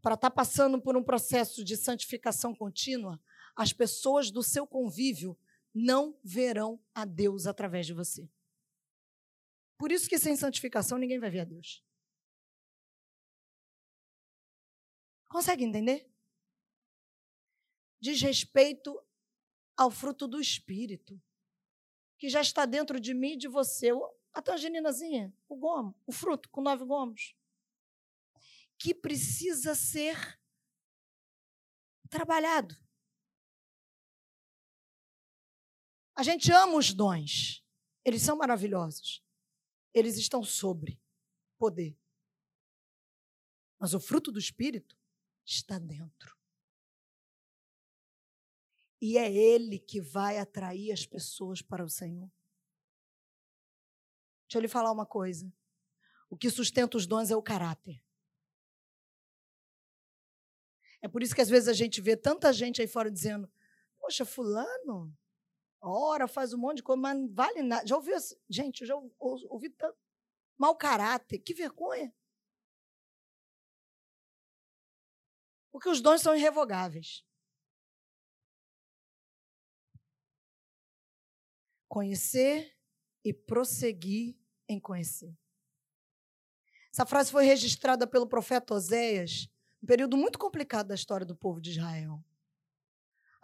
para 0.00 0.14
estar 0.14 0.30
tá 0.30 0.34
passando 0.34 0.80
por 0.80 0.96
um 0.96 1.02
processo 1.02 1.64
de 1.64 1.76
santificação 1.76 2.54
contínua, 2.54 3.20
as 3.56 3.72
pessoas 3.72 4.30
do 4.30 4.42
seu 4.42 4.66
convívio 4.66 5.36
não 5.74 6.18
verão 6.22 6.80
a 6.94 7.04
Deus 7.04 7.46
através 7.46 7.86
de 7.86 7.92
você. 7.92 8.30
Por 9.76 9.90
isso 9.90 10.08
que 10.08 10.18
sem 10.18 10.36
santificação 10.36 10.96
ninguém 10.96 11.18
vai 11.18 11.30
ver 11.30 11.40
a 11.40 11.44
Deus. 11.44 11.84
Consegue 15.28 15.64
entender? 15.64 16.08
Diz 18.00 18.20
respeito 18.20 19.04
ao 19.76 19.90
fruto 19.90 20.28
do 20.28 20.40
Espírito, 20.40 21.20
que 22.18 22.28
já 22.28 22.40
está 22.40 22.64
dentro 22.64 23.00
de 23.00 23.12
mim 23.12 23.32
e 23.32 23.36
de 23.36 23.48
você. 23.48 23.90
A 24.32 24.42
tangerinazinha, 24.42 25.32
o 25.48 25.56
gomo, 25.56 25.94
o 26.06 26.12
fruto 26.12 26.48
com 26.50 26.60
nove 26.60 26.84
gomos, 26.84 27.36
que 28.78 28.94
precisa 28.94 29.74
ser 29.74 30.40
trabalhado. 32.08 32.76
A 36.14 36.22
gente 36.22 36.50
ama 36.52 36.76
os 36.76 36.92
dons. 36.92 37.64
Eles 38.04 38.22
são 38.22 38.36
maravilhosos. 38.36 39.22
Eles 39.92 40.16
estão 40.16 40.42
sobre 40.42 41.00
poder. 41.58 41.96
Mas 43.78 43.94
o 43.94 44.00
fruto 44.00 44.30
do 44.30 44.38
Espírito 44.38 44.96
está 45.44 45.78
dentro. 45.78 46.36
E 49.00 49.18
é 49.18 49.30
Ele 49.32 49.78
que 49.78 50.00
vai 50.00 50.38
atrair 50.38 50.92
as 50.92 51.04
pessoas 51.04 51.60
para 51.60 51.84
o 51.84 51.88
Senhor. 51.88 52.30
Deixa 54.46 54.58
eu 54.58 54.62
lhe 54.62 54.68
falar 54.68 54.92
uma 54.92 55.04
coisa. 55.04 55.52
O 56.30 56.36
que 56.36 56.48
sustenta 56.48 56.96
os 56.96 57.06
dons 57.06 57.30
é 57.30 57.36
o 57.36 57.42
caráter. 57.42 58.02
É 61.02 61.08
por 61.08 61.22
isso 61.22 61.34
que 61.34 61.42
às 61.42 61.50
vezes 61.50 61.68
a 61.68 61.74
gente 61.74 62.00
vê 62.00 62.16
tanta 62.16 62.52
gente 62.52 62.80
aí 62.80 62.88
fora 62.88 63.10
dizendo: 63.10 63.50
Poxa, 63.98 64.24
Fulano, 64.24 65.14
ora, 65.84 66.26
faz 66.26 66.52
um 66.52 66.58
monte 66.58 66.78
de 66.78 66.82
coisa, 66.82 67.00
mas 67.00 67.16
não 67.16 67.28
vale 67.32 67.62
nada. 67.62 67.86
Já 67.86 67.96
ouviu? 67.96 68.16
Gente, 68.48 68.82
eu 68.82 68.86
já 68.86 68.96
ouvi 69.18 69.70
tanto. 69.70 69.96
Mau 70.56 70.76
caráter, 70.76 71.38
que 71.38 71.52
vergonha. 71.52 72.14
Porque 75.72 75.88
os 75.88 76.00
dons 76.00 76.20
são 76.20 76.36
irrevogáveis. 76.36 77.24
Conhecer 81.88 82.76
e 83.24 83.32
prosseguir 83.32 84.36
em 84.68 84.78
conhecer. 84.78 85.36
Essa 86.92 87.04
frase 87.04 87.32
foi 87.32 87.44
registrada 87.44 88.06
pelo 88.06 88.28
profeta 88.28 88.72
Oséias, 88.72 89.48
um 89.82 89.86
período 89.86 90.16
muito 90.16 90.38
complicado 90.38 90.88
da 90.88 90.94
história 90.94 91.26
do 91.26 91.34
povo 91.34 91.60
de 91.60 91.70
Israel. 91.70 92.22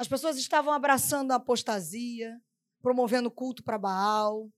As 0.01 0.09
pessoas 0.09 0.39
estavam 0.39 0.73
abraçando 0.73 1.31
a 1.31 1.35
apostasia, 1.35 2.41
promovendo 2.81 3.31
culto 3.31 3.63
para 3.63 3.77
Baal, 3.77 4.51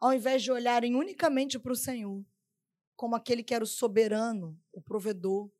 ao 0.00 0.14
invés 0.14 0.42
de 0.42 0.50
olharem 0.50 0.96
unicamente 0.96 1.58
para 1.58 1.72
o 1.72 1.76
Senhor, 1.76 2.24
como 2.96 3.14
aquele 3.14 3.42
que 3.42 3.54
era 3.54 3.62
o 3.62 3.66
soberano, 3.66 4.58
o 4.72 4.80
provedor. 4.80 5.52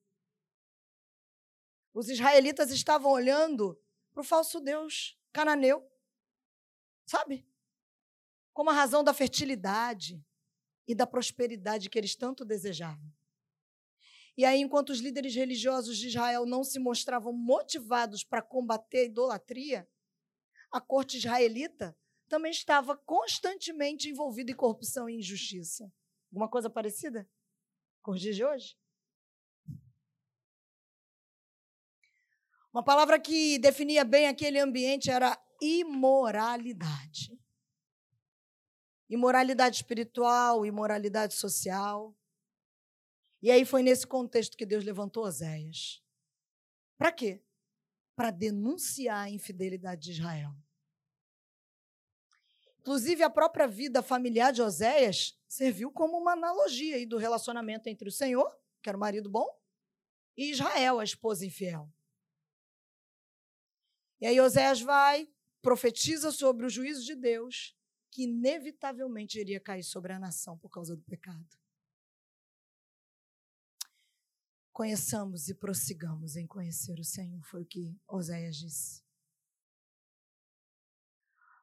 Os 1.93 2.09
israelitas 2.09 2.71
estavam 2.71 3.13
olhando 3.13 3.79
para 4.11 4.23
o 4.23 4.25
falso 4.25 4.59
Deus 4.59 5.21
cananeu, 5.35 5.87
sabe? 7.05 7.47
Como 8.55 8.71
a 8.71 8.73
razão 8.73 9.05
da 9.05 9.13
fertilidade 9.13 10.25
e 10.89 10.95
da 10.95 11.07
prosperidade 11.07 11.91
que 11.91 11.99
eles 11.99 12.17
tanto 12.17 12.43
desejavam. 12.43 13.13
E 14.41 14.45
aí, 14.47 14.63
enquanto 14.63 14.89
os 14.89 15.01
líderes 15.01 15.35
religiosos 15.35 15.99
de 15.99 16.07
Israel 16.09 16.47
não 16.47 16.65
se 16.65 16.79
mostravam 16.79 17.31
motivados 17.31 18.25
para 18.25 18.41
combater 18.41 19.01
a 19.01 19.05
idolatria, 19.05 19.87
a 20.73 20.81
corte 20.81 21.19
israelita 21.19 21.95
também 22.27 22.51
estava 22.51 22.97
constantemente 22.97 24.09
envolvida 24.09 24.51
em 24.51 24.57
corrupção 24.57 25.11
e 25.11 25.19
injustiça. 25.19 25.93
Alguma 26.33 26.49
coisa 26.49 26.71
parecida 26.71 27.29
com 28.01 28.13
os 28.13 28.21
dias 28.23 28.35
de 28.35 28.43
hoje? 28.43 28.79
Uma 32.73 32.83
palavra 32.83 33.21
que 33.21 33.59
definia 33.59 34.07
bem 34.07 34.27
aquele 34.27 34.59
ambiente 34.59 35.11
era 35.11 35.39
imoralidade. 35.61 37.39
Imoralidade 39.07 39.77
espiritual, 39.77 40.65
imoralidade 40.65 41.35
social. 41.35 42.17
E 43.43 43.51
aí 43.51 43.65
foi 43.65 43.83
nesse 43.83 44.07
contexto 44.07 44.57
que 44.57 44.67
Deus 44.67 44.85
levantou 44.85 45.25
Oséias. 45.25 46.03
Para 46.99 47.11
quê? 47.11 47.43
Para 48.15 48.31
denunciar 48.31 49.27
a 49.27 49.31
infidelidade 49.31 50.03
de 50.03 50.13
Israel. 50.13 50.55
Inclusive, 52.81 53.23
a 53.23 53.31
própria 53.31 53.67
vida 53.67 54.03
familiar 54.03 54.53
de 54.53 54.63
Oséias 54.63 55.39
serviu 55.47 55.91
como 55.91 56.19
uma 56.19 56.33
analogia 56.33 56.97
aí 56.97 57.07
do 57.07 57.19
relacionamento 57.19 57.89
entre 57.89 58.09
o 58.09 58.13
Senhor, 58.13 58.51
que 58.83 58.89
era 58.89 58.97
o 58.97 59.01
marido 59.01 59.31
bom, 59.31 59.49
e 60.37 60.51
Israel, 60.51 60.99
a 60.99 61.05
esposa 61.05 61.45
infiel. 61.45 61.91
E 64.21 64.27
aí 64.27 64.41
Oséias 64.41 64.81
vai, 64.81 65.29
profetiza 65.63 66.31
sobre 66.31 66.67
o 66.67 66.71
juízo 66.71 67.05
de 67.05 67.15
Deus, 67.15 67.77
que 68.11 68.25
inevitavelmente 68.25 69.39
iria 69.39 69.61
cair 69.61 69.85
sobre 69.85 70.13
a 70.13 70.19
nação 70.19 70.59
por 70.59 70.71
causa 70.71 70.97
do 70.97 71.03
pecado. 71.03 71.60
Conheçamos 74.81 75.47
e 75.51 75.55
prossigamos 75.55 76.37
em 76.37 76.47
conhecer 76.47 76.99
o 76.99 77.05
Senhor, 77.05 77.45
foi 77.45 77.61
o 77.61 77.67
que 77.67 78.01
Oséias 78.09 78.57
disse. 78.57 79.05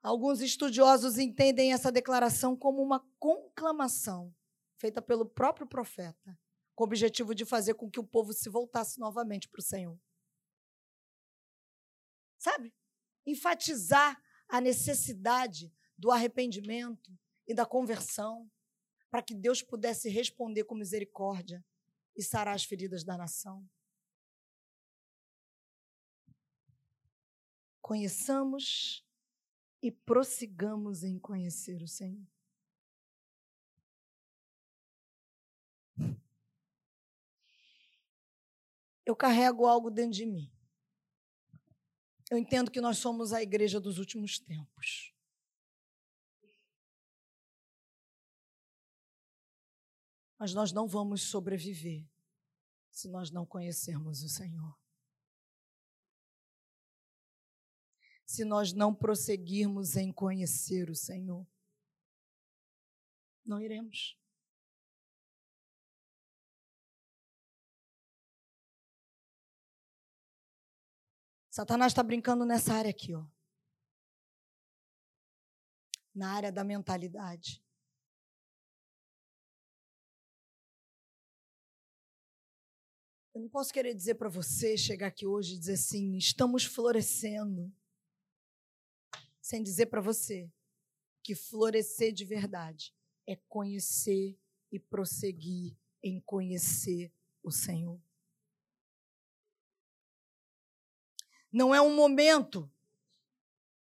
Alguns 0.04 0.40
estudiosos 0.40 1.18
entendem 1.18 1.74
essa 1.74 1.92
declaração 1.92 2.56
como 2.56 2.80
uma 2.80 3.04
conclamação 3.18 4.32
feita 4.78 5.02
pelo 5.02 5.26
próprio 5.26 5.66
profeta, 5.66 6.40
com 6.76 6.84
o 6.84 6.86
objetivo 6.86 7.34
de 7.34 7.44
fazer 7.44 7.74
com 7.74 7.90
que 7.90 8.00
o 8.00 8.06
povo 8.06 8.34
se 8.34 8.50
voltasse 8.50 9.00
novamente 9.00 9.50
para 9.50 9.62
o 9.62 9.64
Senhor. 9.64 10.00
Sabe? 12.38 12.72
Enfatizar 13.26 14.22
a 14.48 14.62
necessidade 14.62 15.74
do 15.98 16.12
arrependimento 16.12 17.12
e 17.48 17.56
da 17.56 17.66
conversão, 17.66 18.48
para 19.10 19.24
que 19.24 19.34
Deus 19.34 19.64
pudesse 19.64 20.08
responder 20.08 20.66
com 20.66 20.76
misericórdia 20.76 21.66
e 22.18 22.24
sarar 22.24 22.56
as 22.56 22.64
feridas 22.64 23.04
da 23.04 23.18
nação. 23.18 23.68
Conheçamos 27.82 29.06
e 29.82 29.92
prossigamos 29.92 31.04
em 31.04 31.18
conhecer 31.18 31.82
o 31.82 31.88
Senhor. 31.88 32.28
eu 39.08 39.16
carrego 39.16 39.66
algo 39.66 39.90
dentro 39.90 40.12
de 40.12 40.26
mim. 40.26 40.52
Eu 42.30 42.38
entendo 42.38 42.70
que 42.70 42.82
nós 42.82 42.98
somos 42.98 43.32
a 43.32 43.42
igreja 43.42 43.80
dos 43.80 44.00
últimos 44.00 44.38
tempos. 44.38 45.14
Mas 50.40 50.54
nós 50.54 50.72
não 50.72 50.88
vamos 50.88 51.24
sobreviver 51.24 52.06
se 52.92 53.08
nós 53.08 53.32
não 53.32 53.46
conhecermos 53.46 54.24
o 54.24 54.30
Senhor. 54.30 54.78
Se 58.26 58.44
nós 58.44 58.74
não 58.74 58.94
prosseguirmos 58.94 59.96
em 59.96 60.12
conhecer 60.12 60.90
o 60.90 60.96
Senhor, 60.96 61.48
não 63.46 63.62
iremos. 63.62 64.18
Satanás 71.50 71.92
está 71.92 72.04
brincando 72.04 72.46
nessa 72.46 72.74
área 72.74 72.92
aqui, 72.92 73.16
ó. 73.16 73.26
Na 76.14 76.34
área 76.34 76.52
da 76.52 76.64
mentalidade. 76.64 77.64
Eu 83.38 83.42
não 83.42 83.50
posso 83.50 83.72
querer 83.72 83.94
dizer 83.94 84.16
para 84.16 84.30
você 84.30 84.76
chegar 84.76 85.06
aqui 85.10 85.28
hoje 85.28 85.54
e 85.54 85.60
dizer 85.60 85.74
assim, 85.74 86.18
estamos 86.18 86.66
florescendo, 86.66 87.72
sem 89.40 89.62
dizer 89.62 89.86
para 89.86 90.02
você 90.02 90.52
que 91.22 91.36
florescer 91.36 92.12
de 92.12 92.26
verdade 92.26 92.96
é 93.28 93.36
conhecer 93.36 94.36
e 94.72 94.80
prosseguir 94.80 95.78
em 96.02 96.20
conhecer 96.22 97.14
o 97.44 97.52
Senhor. 97.52 98.02
Não 101.52 101.76
é 101.76 101.80
um 101.80 101.96
momento, 101.96 102.68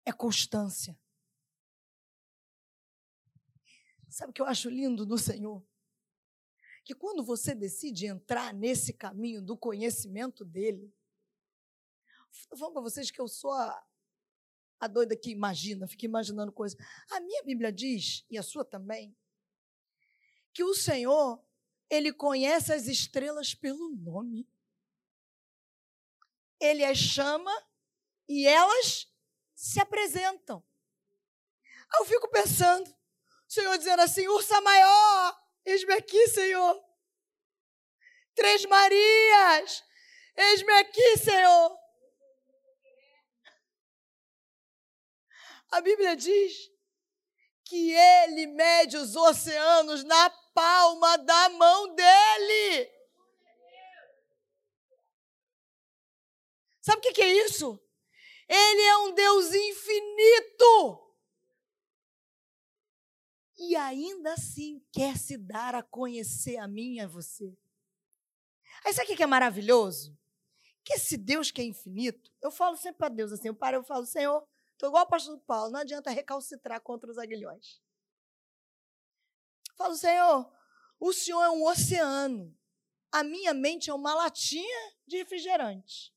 é 0.06 0.12
constância. 0.12 0.96
Sabe 4.08 4.30
o 4.30 4.34
que 4.34 4.44
eu 4.44 4.46
acho 4.46 4.70
lindo 4.70 5.08
no 5.08 5.18
Senhor? 5.18 5.68
Que 6.84 6.96
quando 6.96 7.24
você 7.24 7.54
decide 7.54 8.08
entrar 8.08 8.54
nesse 8.54 8.94
caminho 8.94 9.42
do 9.42 9.58
conhecimento 9.58 10.44
dele, 10.44 10.94
eu 12.52 12.58
falo 12.58 12.74
para 12.74 12.82
vocês 12.82 13.12
que 13.12 13.20
eu 13.20 13.28
sou 13.28 13.52
a, 13.52 13.86
a 14.80 14.88
doida 14.88 15.16
que 15.16 15.32
imagina, 15.32 15.88
fica 15.88 16.06
imaginando 16.06 16.52
coisas. 16.52 16.80
A 17.12 17.20
minha 17.20 17.44
Bíblia 17.44 17.72
diz, 17.72 18.26
e 18.30 18.38
a 18.38 18.44
sua 18.44 18.64
também, 18.64 19.16
que 20.54 20.64
o 20.64 20.74
Senhor, 20.74 21.44
ele 21.90 22.14
conhece 22.14 22.72
as 22.72 22.88
estrelas 22.88 23.54
pelo 23.54 23.90
nome 23.90 24.48
ele 26.60 26.84
as 26.84 26.98
chama 26.98 27.52
e 28.28 28.46
elas 28.46 29.08
se 29.56 29.80
apresentam. 29.80 30.64
Eu 31.98 32.06
fico 32.06 32.30
pensando, 32.30 32.88
o 32.90 33.52
Senhor 33.52 33.78
dizendo 33.78 34.02
assim: 34.02 34.28
Ursa 34.28 34.60
maior, 34.62 35.42
eis-me 35.66 35.94
aqui, 35.94 36.28
Senhor. 36.28 36.84
Três 38.36 38.66
Marias, 38.66 39.84
eis-me 40.36 40.74
aqui, 40.74 41.18
Senhor. 41.18 41.78
A 45.72 45.82
Bíblia 45.82 46.16
diz 46.16 46.70
que 47.66 47.92
ele 47.92 48.48
mede 48.48 48.98
os 48.98 49.16
oceanos 49.16 50.04
na 50.04 50.30
palma 50.54 51.18
da 51.18 51.50
mão 51.50 51.94
dele. 51.94 52.92
Sabe 56.82 57.08
o 57.08 57.14
que 57.14 57.22
é 57.22 57.46
isso? 57.46 57.80
Ele 58.48 58.82
é 58.82 58.98
um 58.98 59.14
Deus 59.14 59.54
infinito. 59.54 61.09
E 63.60 63.76
ainda 63.76 64.34
assim 64.34 64.82
quer 64.90 65.18
se 65.18 65.38
dar 65.38 65.76
a 65.76 65.84
conhecer 65.84 66.56
a 66.58 66.68
mim 66.68 66.96
e 66.96 67.00
a 67.02 67.08
você. 67.08 67.54
Aí 68.86 68.94
sabe 68.94 69.12
o 69.12 69.18
que 69.18 69.22
é 69.22 69.28
maravilhoso? 69.28 70.18
Que 70.82 70.94
esse 70.94 71.18
Deus 71.18 71.52
que 71.52 71.60
é 71.60 71.66
infinito, 71.66 72.32
eu 72.42 72.52
falo 72.52 72.78
sempre 72.78 73.00
para 73.00 73.10
Deus 73.10 73.34
assim, 73.34 73.50
eu 73.50 73.56
paro 73.56 73.76
eu 73.76 73.84
falo, 73.84 74.06
Senhor, 74.06 74.48
estou 74.72 74.88
igual 74.88 75.04
o 75.04 75.06
apóstolo 75.06 75.38
Paulo, 75.42 75.72
não 75.72 75.82
adianta 75.82 76.10
recalcitrar 76.10 76.80
contra 76.80 77.12
os 77.12 77.18
aguilhões. 77.18 77.82
Eu 79.72 79.76
falo, 79.76 79.96
Senhor, 79.96 80.50
o 80.98 81.12
Senhor 81.12 81.44
é 81.44 81.50
um 81.50 81.66
oceano. 81.66 82.58
A 83.12 83.24
minha 83.24 83.54
mente 83.54 83.90
é 83.90 83.94
uma 83.94 84.16
latinha 84.16 84.94
de 85.06 85.18
refrigerante. 85.18 86.14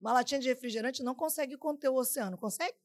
Uma 0.00 0.12
latinha 0.12 0.38
de 0.38 0.48
refrigerante 0.48 1.02
não 1.02 1.16
consegue 1.16 1.56
conter 1.56 1.88
o 1.88 1.96
oceano, 1.96 2.38
consegue? 2.38 2.76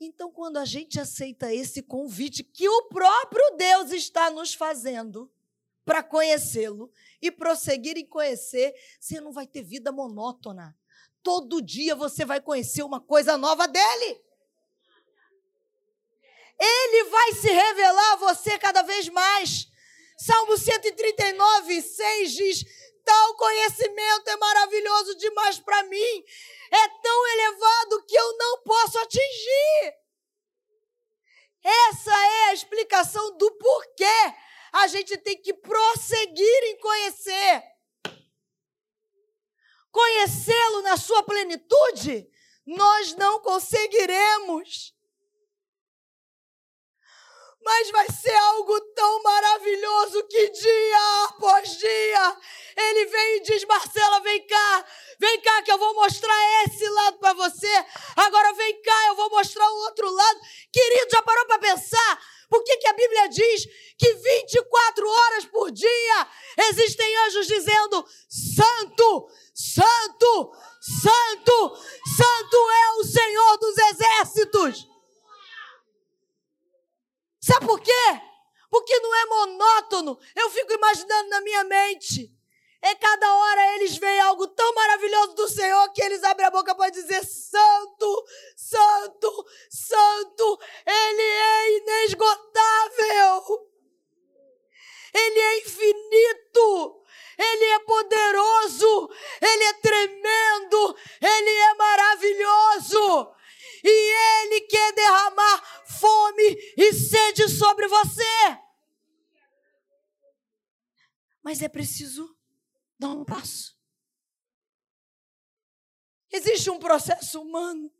Então, 0.00 0.30
quando 0.30 0.58
a 0.58 0.64
gente 0.64 1.00
aceita 1.00 1.52
esse 1.52 1.82
convite 1.82 2.44
que 2.44 2.68
o 2.68 2.84
próprio 2.84 3.56
Deus 3.56 3.90
está 3.90 4.30
nos 4.30 4.54
fazendo 4.54 5.30
para 5.84 6.02
conhecê-lo 6.02 6.90
e 7.20 7.32
prosseguir 7.32 7.96
em 7.96 8.06
conhecer, 8.06 8.74
você 9.00 9.20
não 9.20 9.32
vai 9.32 9.46
ter 9.46 9.62
vida 9.62 9.90
monótona. 9.90 10.76
Todo 11.20 11.60
dia 11.60 11.96
você 11.96 12.24
vai 12.24 12.40
conhecer 12.40 12.82
uma 12.84 13.00
coisa 13.00 13.36
nova 13.36 13.66
dele. 13.66 14.22
Ele 16.60 17.04
vai 17.10 17.32
se 17.32 17.48
revelar 17.48 18.12
a 18.12 18.16
você 18.16 18.58
cada 18.58 18.82
vez 18.82 19.08
mais. 19.08 19.68
Salmo 20.16 20.56
139, 20.56 21.82
6 21.82 22.32
diz: 22.32 22.64
Tal 23.08 23.34
conhecimento 23.36 24.28
é 24.28 24.36
maravilhoso 24.36 25.14
demais 25.16 25.58
para 25.58 25.82
mim. 25.84 26.24
É 26.70 26.88
tão 27.00 27.26
elevado 27.28 28.04
que 28.04 28.14
eu 28.14 28.36
não 28.36 28.62
posso 28.62 28.98
atingir. 28.98 29.94
Essa 31.64 32.12
é 32.12 32.44
a 32.50 32.52
explicação 32.52 33.34
do 33.38 33.50
porquê 33.52 34.34
a 34.74 34.86
gente 34.88 35.16
tem 35.16 35.40
que 35.40 35.54
prosseguir 35.54 36.64
em 36.64 36.78
conhecer. 36.78 37.62
Conhecê-lo 39.90 40.82
na 40.82 40.98
sua 40.98 41.22
plenitude, 41.22 42.28
nós 42.66 43.14
não 43.14 43.40
conseguiremos 43.40 44.94
mas 47.60 47.90
vai 47.90 48.06
ser 48.10 48.34
algo 48.34 48.80
tão 48.94 49.22
maravilhoso 49.22 50.26
que 50.28 50.50
dia 50.50 51.24
após 51.28 51.76
dia 51.76 52.36
ele 52.76 53.06
vem 53.06 53.36
e 53.36 53.40
diz: 53.40 53.64
Marcela, 53.64 54.20
vem 54.20 54.46
cá, 54.46 54.86
vem 55.18 55.40
cá 55.40 55.62
que 55.62 55.72
eu 55.72 55.78
vou 55.78 55.94
mostrar 55.94 56.64
esse 56.64 56.88
lado 56.88 57.18
para 57.18 57.32
você. 57.34 57.84
Agora 58.16 58.52
vem 58.54 58.80
cá, 58.82 59.06
eu 59.08 59.16
vou 59.16 59.30
mostrar 59.30 59.68
o 59.68 59.78
outro 59.84 60.08
lado. 60.10 60.40
Querido, 60.72 61.10
já 61.10 61.22
parou 61.22 61.46
para 61.46 61.58
pensar? 61.58 62.20
Por 62.48 62.64
que, 62.64 62.76
que 62.78 62.88
a 62.88 62.94
Bíblia 62.94 63.28
diz 63.28 63.66
que 63.98 64.14
24 64.14 65.08
horas 65.08 65.44
por 65.46 65.70
dia 65.70 66.28
existem 66.70 67.16
anjos 67.26 67.46
dizendo: 67.46 68.06
Santo, 68.28 69.28
Santo, 69.54 70.52
Santo, 70.80 71.76
Santo 72.16 72.70
é 72.70 72.92
o 73.00 73.04
Senhor 73.04 73.58
dos 73.58 73.78
exércitos? 73.78 74.97
Sabe 77.48 77.64
por 77.64 77.80
quê? 77.80 78.20
Porque 78.70 79.00
não 79.00 79.14
é 79.14 79.24
monótono. 79.24 80.18
Eu 80.36 80.50
fico 80.50 80.74
imaginando 80.74 81.30
na 81.30 81.40
minha 81.40 81.64
mente. 81.64 82.30
E 82.82 82.94
cada 82.96 83.34
hora 83.34 83.74
eles 83.76 83.96
veem 83.96 84.20
algo 84.20 84.46
tão 84.48 84.74
maravilhoso 84.74 85.34
do 85.34 85.48
Senhor 85.48 85.90
que 85.94 86.02
eles 86.02 86.22
abrem 86.24 86.46
a 86.46 86.50
boca 86.50 86.74
para 86.74 86.90
dizer: 86.90 87.24
Santo, 87.24 88.26
Santo, 88.54 89.46
Santo, 89.70 90.60
Ele 90.86 91.22
é 91.22 91.78
inesgotável, 91.78 93.70
Ele 95.14 95.40
é 95.40 95.58
infinito, 95.60 97.02
Ele 97.38 97.64
é 97.64 97.78
poderoso, 97.78 99.10
Ele 99.40 99.64
é 99.64 99.72
tremendo, 99.72 100.96
Ele 101.22 101.50
é 101.50 101.74
maravilhoso 101.74 103.37
e 103.84 104.44
Ele 104.44 104.60
quer 104.62 104.92
derramar 104.94 105.84
fome 105.86 106.56
e 106.76 106.92
sede 106.92 107.48
sobre 107.48 107.86
você. 107.88 108.22
Mas 111.42 111.62
é 111.62 111.68
preciso 111.68 112.36
dar 112.98 113.10
um 113.10 113.24
passo. 113.24 113.78
Existe 116.30 116.68
um 116.70 116.78
processo 116.78 117.40
humano. 117.40 117.90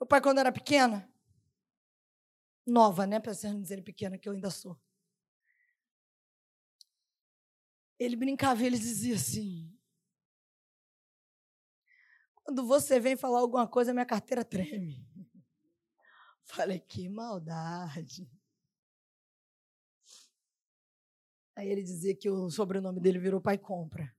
Meu 0.00 0.06
pai, 0.06 0.20
quando 0.20 0.38
era 0.38 0.52
pequena, 0.52 1.10
nova, 2.66 3.06
né? 3.06 3.18
Para 3.18 3.32
não 3.44 3.60
dizer 3.60 3.82
pequena, 3.82 4.18
que 4.18 4.28
eu 4.28 4.32
ainda 4.32 4.50
sou. 4.50 4.78
Ele 7.98 8.16
brincava 8.16 8.62
e 8.62 8.66
ele 8.66 8.78
dizia 8.78 9.14
assim: 9.14 9.73
quando 12.44 12.66
você 12.66 13.00
vem 13.00 13.16
falar 13.16 13.40
alguma 13.40 13.66
coisa, 13.66 13.94
minha 13.94 14.04
carteira 14.04 14.44
treme. 14.44 15.02
Falei, 16.44 16.78
que 16.78 17.08
maldade. 17.08 18.30
Aí 21.56 21.68
ele 21.68 21.82
dizia 21.82 22.14
que 22.14 22.28
o 22.28 22.50
sobrenome 22.50 23.00
dele 23.00 23.18
virou 23.18 23.40
pai 23.40 23.56
compra. 23.56 24.14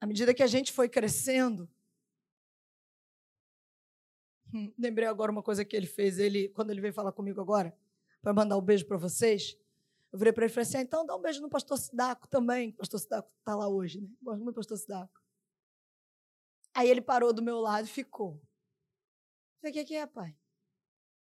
À 0.00 0.06
medida 0.06 0.32
que 0.32 0.42
a 0.42 0.46
gente 0.46 0.72
foi 0.72 0.88
crescendo, 0.88 1.68
hum, 4.54 4.72
lembrei 4.78 5.08
agora 5.08 5.32
uma 5.32 5.42
coisa 5.42 5.64
que 5.64 5.76
ele 5.76 5.86
fez, 5.86 6.18
ele 6.18 6.48
quando 6.50 6.70
ele 6.70 6.80
veio 6.80 6.94
falar 6.94 7.12
comigo 7.12 7.40
agora, 7.40 7.76
para 8.22 8.32
mandar 8.32 8.56
um 8.56 8.62
beijo 8.62 8.86
para 8.86 8.96
vocês, 8.96 9.58
eu 10.12 10.18
virei 10.18 10.32
para 10.32 10.44
ele 10.44 10.52
e 10.52 10.54
falei 10.54 10.68
assim: 10.68 10.78
ah, 10.78 10.82
então 10.82 11.06
dá 11.06 11.14
um 11.14 11.20
beijo 11.20 11.40
no 11.40 11.48
pastor 11.48 11.78
Sidaco 11.78 12.26
também. 12.28 12.70
O 12.70 12.76
pastor 12.78 13.00
Sidaco 13.00 13.30
está 13.38 13.54
lá 13.54 13.68
hoje, 13.68 14.00
né? 14.00 14.08
Gosto 14.20 14.42
muito 14.42 14.54
do 14.54 14.58
pastor 14.58 14.76
Sidaco. 14.76 15.20
Aí 16.74 16.88
ele 16.88 17.00
parou 17.00 17.32
do 17.32 17.42
meu 17.42 17.60
lado 17.60 17.86
e 17.86 17.90
ficou. 17.90 18.40
Falei: 19.60 19.70
o 19.70 19.74
que, 19.74 19.84
que 19.84 19.94
é, 19.94 20.06
pai? 20.06 20.36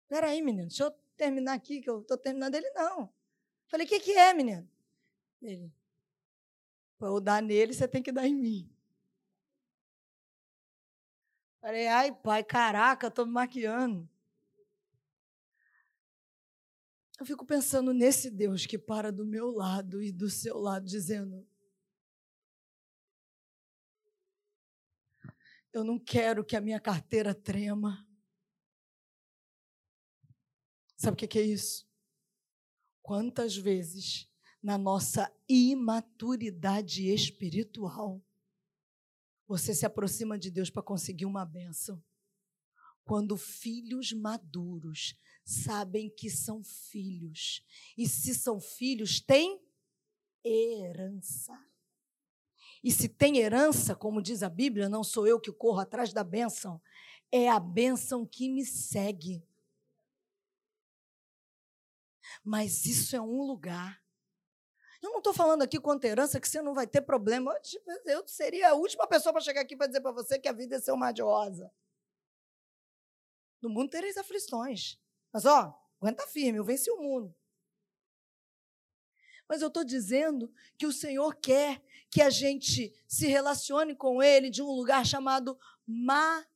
Peraí, 0.08 0.40
menino, 0.40 0.68
deixa 0.68 0.84
eu 0.84 0.90
terminar 1.16 1.54
aqui, 1.54 1.80
que 1.80 1.90
eu 1.90 2.00
estou 2.00 2.16
terminando. 2.16 2.54
Ele 2.54 2.70
não. 2.70 3.12
Falei: 3.68 3.86
o 3.86 3.88
que, 3.88 3.98
que 3.98 4.12
é, 4.12 4.32
menino? 4.32 4.68
Ele: 5.42 5.72
para 6.98 7.08
eu 7.08 7.20
dar 7.20 7.42
nele, 7.42 7.74
você 7.74 7.88
tem 7.88 8.02
que 8.02 8.12
dar 8.12 8.26
em 8.26 8.34
mim. 8.34 8.70
Falei: 11.60 11.88
ai, 11.88 12.12
pai, 12.14 12.44
caraca, 12.44 13.08
estou 13.08 13.26
me 13.26 13.32
maquiando. 13.32 14.08
Eu 17.18 17.24
fico 17.24 17.46
pensando 17.46 17.94
nesse 17.94 18.30
Deus 18.30 18.66
que 18.66 18.78
para 18.78 19.10
do 19.10 19.24
meu 19.24 19.50
lado 19.50 20.02
e 20.02 20.12
do 20.12 20.28
seu 20.28 20.58
lado, 20.58 20.86
dizendo: 20.86 21.48
Eu 25.72 25.82
não 25.82 25.98
quero 25.98 26.44
que 26.44 26.56
a 26.56 26.60
minha 26.60 26.80
carteira 26.80 27.34
trema. 27.34 28.06
Sabe 30.96 31.14
o 31.14 31.16
que 31.16 31.38
é 31.38 31.42
isso? 31.42 31.86
Quantas 33.02 33.56
vezes, 33.56 34.28
na 34.62 34.76
nossa 34.76 35.30
imaturidade 35.48 37.08
espiritual, 37.08 38.22
você 39.46 39.74
se 39.74 39.86
aproxima 39.86 40.38
de 40.38 40.50
Deus 40.50 40.70
para 40.70 40.82
conseguir 40.82 41.24
uma 41.24 41.44
bênção? 41.44 42.02
Quando 43.06 43.36
filhos 43.36 44.12
maduros 44.12 45.16
sabem 45.44 46.10
que 46.10 46.28
são 46.28 46.64
filhos. 46.64 47.64
E 47.96 48.08
se 48.08 48.34
são 48.34 48.60
filhos, 48.60 49.20
têm 49.20 49.64
herança. 50.44 51.56
E 52.82 52.90
se 52.90 53.08
tem 53.08 53.38
herança, 53.38 53.94
como 53.94 54.20
diz 54.20 54.42
a 54.42 54.48
Bíblia, 54.48 54.88
não 54.88 55.04
sou 55.04 55.24
eu 55.24 55.40
que 55.40 55.52
corro 55.52 55.78
atrás 55.78 56.12
da 56.12 56.24
bênção, 56.24 56.82
é 57.30 57.48
a 57.48 57.60
bênção 57.60 58.26
que 58.26 58.48
me 58.48 58.66
segue. 58.66 59.46
Mas 62.44 62.86
isso 62.86 63.14
é 63.14 63.20
um 63.20 63.42
lugar. 63.42 64.02
Eu 65.00 65.10
não 65.10 65.18
estou 65.18 65.32
falando 65.32 65.62
aqui 65.62 65.78
quanto 65.78 66.04
herança 66.04 66.40
que 66.40 66.48
você 66.48 66.60
não 66.60 66.74
vai 66.74 66.88
ter 66.88 67.02
problema. 67.02 67.56
Eu 68.04 68.26
seria 68.26 68.70
a 68.70 68.74
última 68.74 69.06
pessoa 69.06 69.32
para 69.32 69.42
chegar 69.42 69.60
aqui 69.60 69.76
para 69.76 69.86
dizer 69.86 70.00
para 70.00 70.10
você 70.10 70.40
que 70.40 70.48
a 70.48 70.52
vida 70.52 70.74
é 70.74 70.80
ser 70.80 70.90
uma 70.90 71.12
de 71.12 71.22
rosa. 71.22 71.70
No 73.60 73.68
mundo 73.68 73.90
tereis 73.90 74.16
aflições. 74.16 74.98
Mas, 75.32 75.44
ó, 75.44 75.76
aguenta 76.00 76.26
firme, 76.26 76.58
eu 76.58 76.64
venci 76.64 76.90
o 76.90 76.98
mundo. 76.98 77.34
Mas 79.48 79.62
eu 79.62 79.68
estou 79.68 79.84
dizendo 79.84 80.52
que 80.76 80.86
o 80.86 80.92
Senhor 80.92 81.34
quer 81.36 81.80
que 82.10 82.20
a 82.20 82.30
gente 82.30 82.92
se 83.06 83.26
relacione 83.26 83.94
com 83.94 84.22
Ele 84.22 84.50
de 84.50 84.62
um 84.62 84.70
lugar 84.70 85.06
chamado 85.06 85.58
maturidade. 85.86 86.50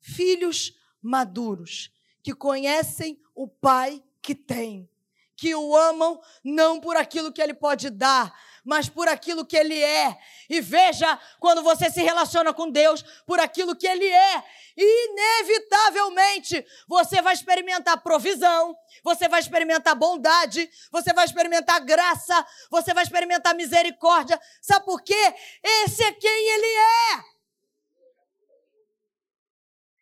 Filhos 0.00 0.78
maduros, 1.02 1.92
que 2.22 2.34
conhecem 2.34 3.20
o 3.34 3.46
Pai 3.48 4.02
que 4.22 4.34
tem, 4.34 4.90
que 5.36 5.54
o 5.54 5.76
amam 5.76 6.20
não 6.42 6.80
por 6.80 6.96
aquilo 6.96 7.32
que 7.32 7.40
Ele 7.40 7.54
pode 7.54 7.90
dar, 7.90 8.34
mas 8.68 8.86
por 8.86 9.08
aquilo 9.08 9.46
que 9.46 9.56
Ele 9.56 9.82
é. 9.82 10.18
E 10.46 10.60
veja, 10.60 11.18
quando 11.40 11.62
você 11.62 11.90
se 11.90 12.02
relaciona 12.02 12.52
com 12.52 12.70
Deus 12.70 13.02
por 13.26 13.40
aquilo 13.40 13.74
que 13.74 13.86
Ele 13.86 14.06
é, 14.06 14.44
inevitavelmente 14.76 16.66
você 16.86 17.22
vai 17.22 17.32
experimentar 17.32 18.02
provisão, 18.02 18.76
você 19.02 19.26
vai 19.26 19.40
experimentar 19.40 19.94
bondade, 19.96 20.70
você 20.92 21.14
vai 21.14 21.24
experimentar 21.24 21.80
graça, 21.80 22.46
você 22.70 22.92
vai 22.92 23.04
experimentar 23.04 23.54
misericórdia. 23.54 24.38
Sabe 24.60 24.84
por 24.84 25.00
quê? 25.00 25.34
Esse 25.62 26.04
é 26.04 26.12
quem 26.12 26.48
Ele 26.50 26.66
é. 26.66 27.24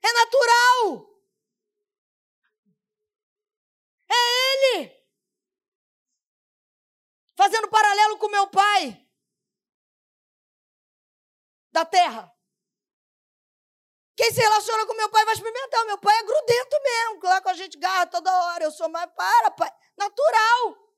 É 0.02 0.12
natural. 0.12 1.08
É 4.10 4.74
Ele 4.74 4.95
fazendo 7.36 7.68
paralelo 7.68 8.18
com 8.18 8.28
meu 8.28 8.48
pai 8.48 9.06
da 11.70 11.84
terra. 11.84 12.32
Quem 14.16 14.32
se 14.32 14.40
relaciona 14.40 14.86
com 14.86 14.94
meu 14.94 15.10
pai 15.10 15.24
vai 15.26 15.34
experimentar. 15.34 15.84
Meu 15.84 15.98
pai 15.98 16.16
é 16.16 16.22
grudento 16.22 16.82
mesmo, 16.82 17.20
lá 17.22 17.40
com 17.42 17.50
a 17.50 17.54
gente 17.54 17.78
garra 17.78 18.06
toda 18.06 18.32
hora. 18.44 18.64
Eu 18.64 18.70
sou 18.70 18.88
mais 18.88 19.10
para, 19.12 19.50
pai. 19.50 19.70
Natural. 19.96 20.94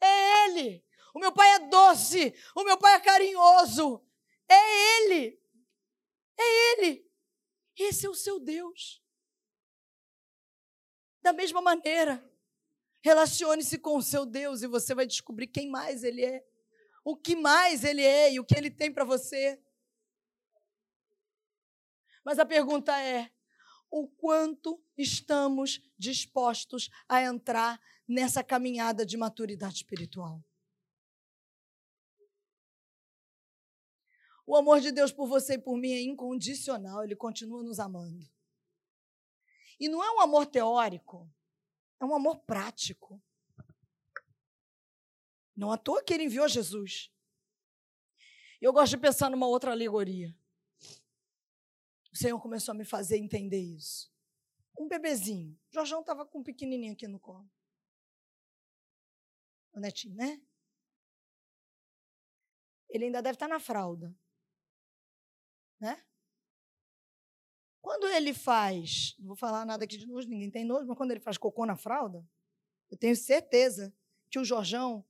É 0.00 0.44
ele. 0.44 0.86
O 1.14 1.18
meu 1.18 1.32
pai 1.32 1.50
é 1.52 1.58
doce. 1.60 2.34
O 2.54 2.62
meu 2.62 2.76
pai 2.76 2.94
é 2.94 3.00
carinhoso. 3.00 4.06
É 4.46 5.00
ele. 5.00 5.42
É 6.36 6.72
ele. 6.72 7.10
Esse 7.76 8.04
é 8.04 8.10
o 8.10 8.14
seu 8.14 8.38
Deus. 8.38 9.02
Da 11.22 11.32
mesma 11.32 11.62
maneira, 11.62 12.22
Relacione-se 13.04 13.76
com 13.76 13.98
o 13.98 14.02
seu 14.02 14.24
Deus 14.24 14.62
e 14.62 14.66
você 14.66 14.94
vai 14.94 15.06
descobrir 15.06 15.46
quem 15.48 15.68
mais 15.68 16.02
Ele 16.02 16.24
é, 16.24 16.42
o 17.04 17.14
que 17.14 17.36
mais 17.36 17.84
Ele 17.84 18.00
é 18.00 18.32
e 18.32 18.40
o 18.40 18.44
que 18.46 18.56
Ele 18.56 18.70
tem 18.70 18.90
para 18.90 19.04
você. 19.04 19.62
Mas 22.24 22.38
a 22.38 22.46
pergunta 22.46 22.98
é: 22.98 23.30
o 23.90 24.08
quanto 24.08 24.82
estamos 24.96 25.82
dispostos 25.98 26.88
a 27.06 27.20
entrar 27.20 27.78
nessa 28.08 28.42
caminhada 28.42 29.04
de 29.04 29.18
maturidade 29.18 29.74
espiritual? 29.74 30.42
O 34.46 34.56
amor 34.56 34.80
de 34.80 34.90
Deus 34.90 35.12
por 35.12 35.28
você 35.28 35.56
e 35.56 35.58
por 35.58 35.76
mim 35.76 35.92
é 35.92 36.00
incondicional, 36.00 37.04
Ele 37.04 37.14
continua 37.14 37.62
nos 37.62 37.78
amando. 37.78 38.26
E 39.78 39.90
não 39.90 40.02
é 40.02 40.10
um 40.10 40.20
amor 40.22 40.46
teórico, 40.46 41.30
é 42.00 42.04
um 42.04 42.14
amor 42.14 42.40
prático. 42.40 43.22
Não 45.56 45.70
à 45.70 45.78
toa 45.78 46.02
que 46.02 46.12
ele 46.12 46.24
enviou 46.24 46.48
Jesus. 46.48 47.12
Eu 48.60 48.72
gosto 48.72 48.90
de 48.90 48.98
pensar 48.98 49.30
numa 49.30 49.46
outra 49.46 49.70
alegoria. 49.70 50.36
O 52.12 52.16
Senhor 52.16 52.40
começou 52.40 52.72
a 52.72 52.76
me 52.76 52.84
fazer 52.84 53.18
entender 53.18 53.60
isso. 53.60 54.12
Um 54.78 54.88
bebezinho. 54.88 55.58
O 55.70 55.74
Jorjão 55.74 56.00
estava 56.00 56.26
com 56.26 56.40
um 56.40 56.42
pequenininho 56.42 56.92
aqui 56.92 57.06
no 57.06 57.20
colo. 57.20 57.48
O 59.72 59.80
netinho, 59.80 60.14
né? 60.14 60.40
Ele 62.88 63.06
ainda 63.06 63.20
deve 63.20 63.34
estar 63.34 63.48
na 63.48 63.58
fralda. 63.58 64.16
Né? 65.80 66.04
Quando 67.84 68.06
ele 68.06 68.32
faz, 68.32 69.14
não 69.18 69.26
vou 69.26 69.36
falar 69.36 69.66
nada 69.66 69.84
aqui 69.84 69.98
de 69.98 70.06
nojo, 70.06 70.26
ninguém 70.26 70.50
tem 70.50 70.64
nojo, 70.64 70.86
mas 70.86 70.96
quando 70.96 71.10
ele 71.10 71.20
faz 71.20 71.36
cocô 71.36 71.66
na 71.66 71.76
fralda, 71.76 72.26
eu 72.90 72.96
tenho 72.96 73.14
certeza 73.14 73.94
que 74.30 74.38
o 74.38 74.44
Jorjão, 74.44 75.04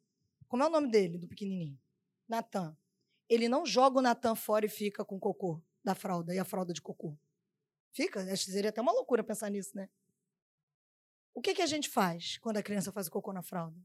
como 0.49 0.65
é 0.65 0.67
o 0.67 0.71
nome 0.71 0.91
dele, 0.91 1.17
do 1.17 1.29
pequenininho? 1.29 1.81
Natan. 2.27 2.77
Ele 3.29 3.49
não 3.49 3.65
joga 3.65 4.01
o 4.01 4.03
Natan 4.03 4.35
fora 4.35 4.67
e 4.67 4.69
fica 4.69 5.05
com 5.05 5.15
o 5.15 5.21
cocô 5.21 5.63
da 5.85 5.95
fralda 5.95 6.35
e 6.35 6.39
a 6.41 6.45
fralda 6.45 6.73
de 6.73 6.83
cocô. 6.83 7.17
Fica? 7.93 8.37
Seria 8.37 8.71
até 8.71 8.81
uma 8.81 8.91
loucura 8.91 9.23
pensar 9.23 9.51
nisso, 9.51 9.77
né? 9.77 9.89
O 11.33 11.41
que, 11.41 11.55
que 11.55 11.63
a 11.63 11.67
gente 11.67 11.89
faz 11.89 12.39
quando 12.39 12.57
a 12.57 12.63
criança 12.63 12.91
faz 12.91 13.07
o 13.07 13.11
cocô 13.13 13.33
na 13.33 13.43
fralda? 13.45 13.81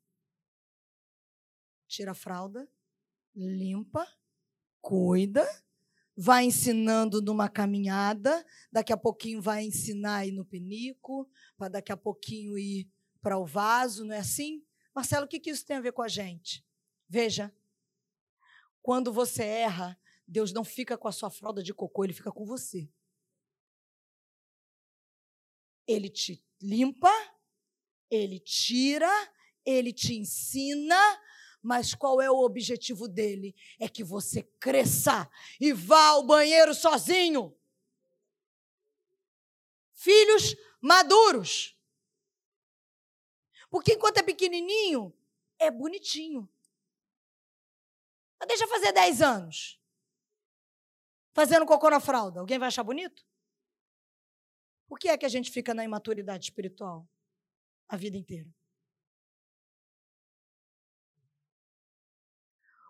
Tira 1.87 2.13
a 2.13 2.15
fralda, 2.15 2.67
limpa, 3.35 4.07
cuida 4.81 5.47
vai 6.21 6.43
ensinando 6.43 7.21
numa 7.21 7.47
caminhada, 7.47 8.45
daqui 8.69 8.91
a 8.91 8.97
pouquinho 8.97 9.41
vai 9.41 9.63
ensinar 9.63 10.17
a 10.17 10.27
ir 10.27 10.33
no 10.33 10.43
penico, 10.43 11.25
para 11.57 11.69
daqui 11.69 11.93
a 11.93 11.97
pouquinho 11.97 12.57
ir 12.57 12.89
para 13.21 13.37
o 13.37 13.45
vaso, 13.45 14.03
não 14.03 14.13
é 14.13 14.17
assim? 14.17 14.61
Marcelo, 14.93 15.25
o 15.25 15.29
que, 15.29 15.39
que 15.39 15.49
isso 15.49 15.65
tem 15.65 15.77
a 15.77 15.81
ver 15.81 15.93
com 15.93 16.01
a 16.01 16.09
gente? 16.09 16.61
Veja, 17.07 17.55
quando 18.81 19.13
você 19.13 19.43
erra, 19.43 19.97
Deus 20.27 20.51
não 20.51 20.65
fica 20.65 20.97
com 20.97 21.07
a 21.07 21.11
sua 21.13 21.29
fralda 21.29 21.63
de 21.63 21.73
cocô, 21.73 22.03
ele 22.03 22.11
fica 22.11 22.33
com 22.33 22.45
você. 22.45 22.91
Ele 25.87 26.09
te 26.09 26.43
limpa, 26.61 27.13
ele 28.11 28.41
tira, 28.41 29.09
ele 29.65 29.93
te 29.93 30.15
ensina, 30.15 30.99
Mas 31.61 31.93
qual 31.93 32.21
é 32.21 32.31
o 32.31 32.37
objetivo 32.37 33.07
dele? 33.07 33.55
É 33.79 33.89
que 33.89 34.03
você 34.03 34.43
cresça 34.59 35.29
e 35.59 35.73
vá 35.73 36.07
ao 36.09 36.25
banheiro 36.25 36.73
sozinho. 36.73 37.55
Filhos 39.93 40.55
maduros. 40.81 41.77
Porque 43.69 43.93
enquanto 43.93 44.17
é 44.17 44.23
pequenininho, 44.23 45.13
é 45.59 45.69
bonitinho. 45.69 46.49
Mas 48.39 48.47
deixa 48.47 48.67
fazer 48.67 48.93
10 48.93 49.21
anos. 49.21 49.79
Fazendo 51.33 51.65
cocô 51.65 51.89
na 51.89 51.99
fralda. 51.99 52.39
Alguém 52.39 52.57
vai 52.57 52.69
achar 52.69 52.83
bonito? 52.83 53.25
Por 54.87 54.97
que 54.97 55.09
é 55.09 55.17
que 55.17 55.25
a 55.25 55.29
gente 55.29 55.51
fica 55.51 55.73
na 55.73 55.83
imaturidade 55.83 56.45
espiritual 56.45 57.07
a 57.87 57.95
vida 57.95 58.17
inteira? 58.17 58.49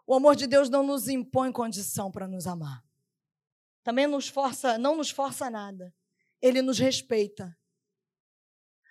O 0.09 0.15
amor 0.15 0.35
de 0.35 0.47
Deus 0.47 0.71
não 0.71 0.81
nos 0.81 1.07
impõe 1.07 1.51
condição 1.51 2.09
para 2.11 2.27
nos 2.27 2.47
amar. 2.47 2.83
Também 3.83 4.07
nos 4.07 4.27
força, 4.27 4.75
não 4.75 4.95
nos 4.95 5.11
força 5.11 5.51
nada. 5.51 5.93
Ele 6.41 6.63
nos 6.63 6.79
respeita. 6.79 7.55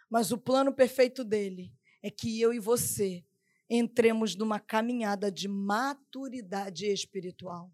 Mas 0.09 0.31
o 0.31 0.39
plano 0.39 0.73
perfeito 0.73 1.25
dele 1.25 1.75
é 2.05 2.09
que 2.09 2.41
eu 2.41 2.55
e 2.55 2.61
você 2.61 3.27
entremos 3.69 4.37
numa 4.37 4.61
caminhada 4.61 5.29
de 5.29 5.49
maturidade 5.49 6.87
espiritual. 6.87 7.69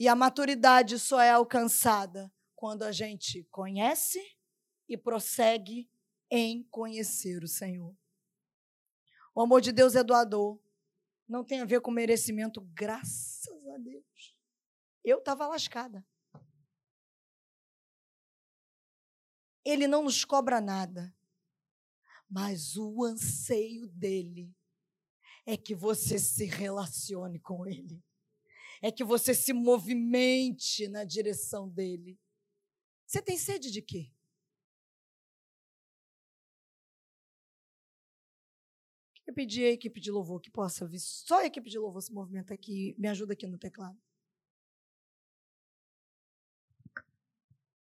E 0.00 0.08
a 0.08 0.16
maturidade 0.16 0.98
só 0.98 1.20
é 1.20 1.30
alcançada 1.30 2.28
quando 2.56 2.82
a 2.82 2.90
gente 2.90 3.44
conhece 3.52 4.20
e 4.88 4.96
prossegue 4.96 5.88
em 6.28 6.64
conhecer 6.72 7.44
o 7.44 7.48
Senhor. 7.48 7.96
O 9.32 9.40
amor 9.40 9.60
de 9.60 9.70
Deus 9.70 9.94
é 9.94 10.02
doador. 10.02 10.58
Não 11.28 11.44
tem 11.44 11.60
a 11.60 11.64
ver 11.66 11.82
com 11.82 11.90
merecimento, 11.90 12.62
graças 12.72 13.68
a 13.68 13.76
Deus. 13.76 14.34
Eu 15.04 15.18
estava 15.18 15.46
lascada. 15.46 16.06
Ele 19.64 19.86
não 19.86 20.04
nos 20.04 20.24
cobra 20.24 20.60
nada. 20.60 21.14
Mas 22.30 22.76
o 22.76 23.04
anseio 23.04 23.86
dele 23.88 24.54
é 25.46 25.56
que 25.56 25.74
você 25.74 26.18
se 26.18 26.44
relacione 26.46 27.38
com 27.38 27.66
ele. 27.66 28.02
É 28.82 28.90
que 28.90 29.04
você 29.04 29.34
se 29.34 29.52
movimente 29.52 30.88
na 30.88 31.04
direção 31.04 31.68
dele. 31.68 32.18
Você 33.06 33.20
tem 33.20 33.36
sede 33.36 33.70
de 33.70 33.82
quê? 33.82 34.12
Eu 39.28 39.34
pedi 39.34 39.62
à 39.62 39.70
equipe 39.70 40.00
de 40.00 40.10
louvor 40.10 40.40
que 40.40 40.50
possa 40.50 40.86
vir. 40.86 40.98
Só 40.98 41.40
a 41.40 41.44
equipe 41.44 41.68
de 41.68 41.78
louvor 41.78 42.00
se 42.00 42.10
movimenta 42.10 42.54
aqui. 42.54 42.94
Me 42.98 43.08
ajuda 43.08 43.34
aqui 43.34 43.46
no 43.46 43.58
teclado. 43.58 44.00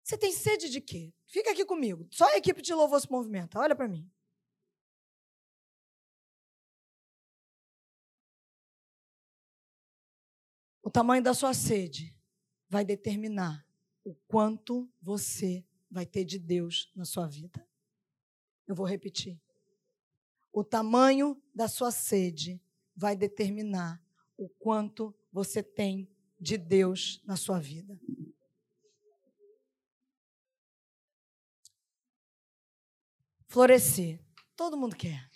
Você 0.01 0.17
tem 0.17 0.31
sede 0.31 0.69
de 0.69 0.79
quê? 0.79 1.13
Fica 1.25 1.51
aqui 1.51 1.65
comigo. 1.65 2.07
Só 2.11 2.25
a 2.31 2.37
equipe 2.37 2.61
de 2.61 2.73
louvor 2.73 3.01
se 3.01 3.11
movimenta. 3.11 3.59
Olha 3.59 3.75
para 3.75 3.89
mim. 3.89 4.09
O 10.81 10.89
tamanho 10.89 11.21
da 11.21 11.33
sua 11.33 11.53
sede 11.53 12.17
vai 12.69 12.85
determinar 12.85 13.67
o 14.05 14.15
quanto 14.29 14.89
você 15.01 15.67
vai 15.91 16.05
ter 16.05 16.23
de 16.23 16.39
Deus 16.39 16.89
na 16.95 17.03
sua 17.03 17.27
vida. 17.27 17.67
Eu 18.65 18.75
vou 18.75 18.85
repetir. 18.85 19.41
O 20.53 20.63
tamanho 20.63 21.41
da 21.53 21.67
sua 21.67 21.89
sede 21.89 22.61
vai 22.95 23.15
determinar 23.15 23.99
o 24.37 24.47
quanto 24.47 25.13
você 25.31 25.63
tem 25.63 26.07
de 26.39 26.59
Deus 26.59 27.19
na 27.25 27.35
sua 27.35 27.59
vida. 27.59 27.99
Florescer. 33.47 34.23
Todo 34.55 34.77
mundo 34.77 34.95
quer. 34.95 35.27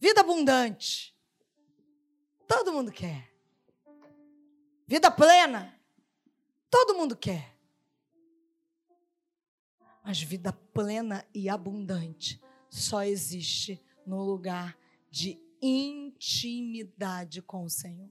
Vida 0.00 0.20
abundante. 0.20 1.14
Todo 2.46 2.72
mundo 2.72 2.90
quer. 2.90 3.34
Vida 4.86 5.10
plena. 5.10 5.78
Todo 6.70 6.94
mundo 6.94 7.16
quer. 7.16 7.55
Mas 10.06 10.22
vida 10.22 10.52
plena 10.52 11.26
e 11.34 11.48
abundante 11.48 12.40
só 12.70 13.02
existe 13.02 13.84
no 14.06 14.22
lugar 14.22 14.78
de 15.10 15.36
intimidade 15.60 17.42
com 17.42 17.64
o 17.64 17.68
Senhor. 17.68 18.08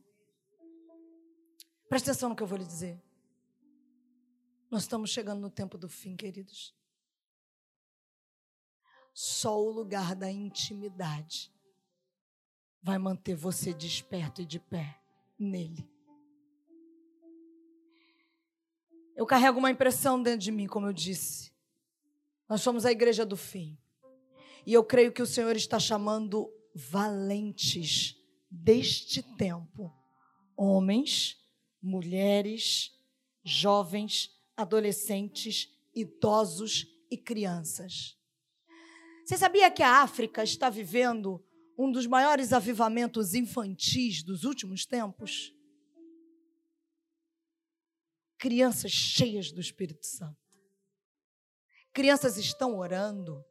Presta 1.88 2.12
atenção 2.12 2.28
no 2.28 2.36
que 2.36 2.44
eu 2.44 2.48
vou 2.48 2.58
lhe 2.58 2.66
dizer. 2.66 3.02
Nós 4.70 4.82
estamos 4.82 5.10
chegando 5.10 5.40
no 5.40 5.50
tempo 5.50 5.78
do 5.78 5.88
fim, 5.88 6.18
queridos. 6.18 6.76
Só 9.14 9.58
o 9.58 9.72
lugar 9.72 10.18
da 10.18 10.30
intimidade 10.30 11.50
vai 12.84 12.98
manter 12.98 13.36
você 13.36 13.74
desperto 13.74 14.42
e 14.42 14.46
de 14.46 14.60
pé 14.60 15.02
nele. 15.40 15.90
Eu 19.16 19.26
carrego 19.26 19.60
uma 19.60 19.72
impressão 19.72 20.22
dentro 20.22 20.42
de 20.42 20.52
mim, 20.52 20.68
como 20.68 20.88
eu 20.88 20.94
disse. 20.94 21.55
Nós 22.48 22.62
somos 22.62 22.86
a 22.86 22.92
igreja 22.92 23.26
do 23.26 23.36
fim. 23.36 23.78
E 24.66 24.74
eu 24.74 24.84
creio 24.84 25.12
que 25.12 25.22
o 25.22 25.28
Senhor 25.28 25.56
está 25.56 25.80
chamando 25.80 26.52
valentes 26.74 28.16
deste 28.50 29.22
tempo, 29.22 29.94
homens, 30.56 31.38
mulheres, 31.82 32.92
jovens, 33.44 34.32
adolescentes, 34.58 35.72
idosos 35.94 36.88
e 37.10 37.18
crianças. 37.18 38.18
Você 39.26 39.38
sabia 39.38 39.72
que 39.72 39.84
a 39.84 40.02
África 40.02 40.44
está 40.44 40.70
vivendo 40.70 41.44
um 41.78 41.92
dos 41.92 42.06
maiores 42.08 42.54
avivamentos 42.54 43.34
infantis 43.34 44.24
dos 44.24 44.44
últimos 44.44 44.86
tempos? 44.86 45.54
Crianças 48.38 48.92
cheias 48.92 49.52
do 49.52 49.60
Espírito 49.60 50.06
Santo. 50.06 50.45
Crianças 51.96 52.36
estão 52.36 52.78
orando 52.78 53.42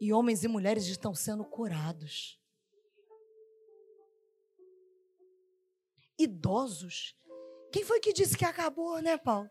e 0.00 0.10
homens 0.10 0.42
e 0.42 0.48
mulheres 0.48 0.86
estão 0.86 1.14
sendo 1.14 1.44
curados. 1.44 2.40
Idosos. 6.18 7.14
Quem 7.70 7.84
foi 7.84 8.00
que 8.00 8.14
disse 8.14 8.38
que 8.38 8.46
acabou, 8.46 9.02
né, 9.02 9.18
Paulo? 9.18 9.50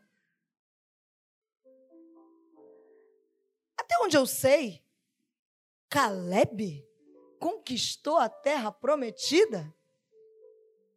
Até 3.78 3.96
onde 4.00 4.18
eu 4.18 4.26
sei, 4.26 4.84
Caleb 5.88 6.84
conquistou 7.40 8.18
a 8.18 8.28
terra 8.28 8.72
prometida 8.72 9.72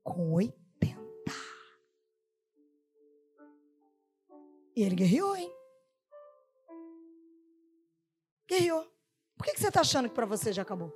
com 0.03 0.33
80. 0.33 0.97
E 4.75 4.83
ele 4.83 4.95
guerreou, 4.95 5.37
hein? 5.37 5.64
Guerreou. 8.47 8.93
Por 9.37 9.47
que 9.47 9.59
você 9.59 9.69
está 9.69 9.81
achando 9.81 10.09
que 10.09 10.15
para 10.15 10.27
você 10.27 10.53
já 10.53 10.63
acabou? 10.63 10.93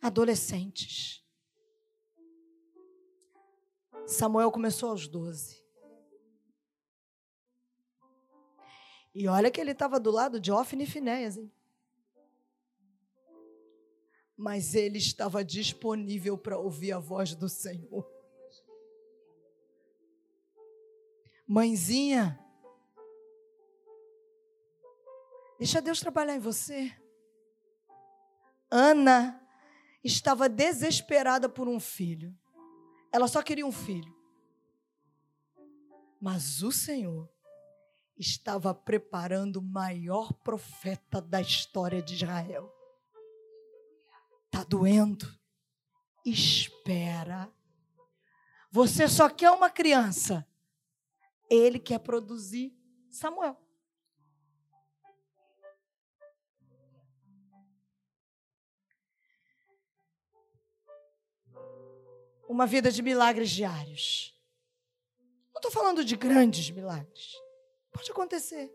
Adolescentes. 0.00 1.24
Samuel 4.06 4.50
começou 4.50 4.90
aos 4.90 5.06
12. 5.06 5.62
E 9.14 9.28
olha 9.28 9.50
que 9.50 9.60
ele 9.60 9.72
estava 9.72 10.00
do 10.00 10.10
lado 10.10 10.40
de 10.40 10.50
Ofne 10.50 10.84
e 10.84 10.86
Finéias, 10.86 11.36
hein? 11.36 11.52
Mas 14.36 14.74
ele 14.74 14.98
estava 14.98 15.44
disponível 15.44 16.36
para 16.36 16.58
ouvir 16.58 16.92
a 16.92 16.98
voz 16.98 17.34
do 17.34 17.48
Senhor. 17.48 18.11
Mãezinha, 21.52 22.42
deixa 25.58 25.82
Deus 25.82 26.00
trabalhar 26.00 26.34
em 26.34 26.38
você. 26.38 26.90
Ana 28.70 29.38
estava 30.02 30.48
desesperada 30.48 31.50
por 31.50 31.68
um 31.68 31.78
filho. 31.78 32.34
Ela 33.12 33.28
só 33.28 33.42
queria 33.42 33.66
um 33.66 33.70
filho. 33.70 34.16
Mas 36.18 36.62
o 36.62 36.72
Senhor 36.72 37.28
estava 38.18 38.74
preparando 38.74 39.56
o 39.56 39.62
maior 39.62 40.32
profeta 40.32 41.20
da 41.20 41.42
história 41.42 42.00
de 42.00 42.14
Israel. 42.14 42.74
Está 44.46 44.64
doendo? 44.64 45.26
Espera. 46.24 47.52
Você 48.70 49.06
só 49.06 49.28
quer 49.28 49.50
uma 49.50 49.68
criança. 49.68 50.48
Ele 51.54 51.78
quer 51.78 51.98
produzir 51.98 52.74
Samuel. 53.10 53.60
Uma 62.48 62.66
vida 62.66 62.90
de 62.90 63.02
milagres 63.02 63.50
diários. 63.50 64.34
Não 65.52 65.58
estou 65.58 65.70
falando 65.70 66.02
de 66.02 66.16
grandes 66.16 66.70
milagres. 66.70 67.34
Pode 67.92 68.10
acontecer. 68.10 68.74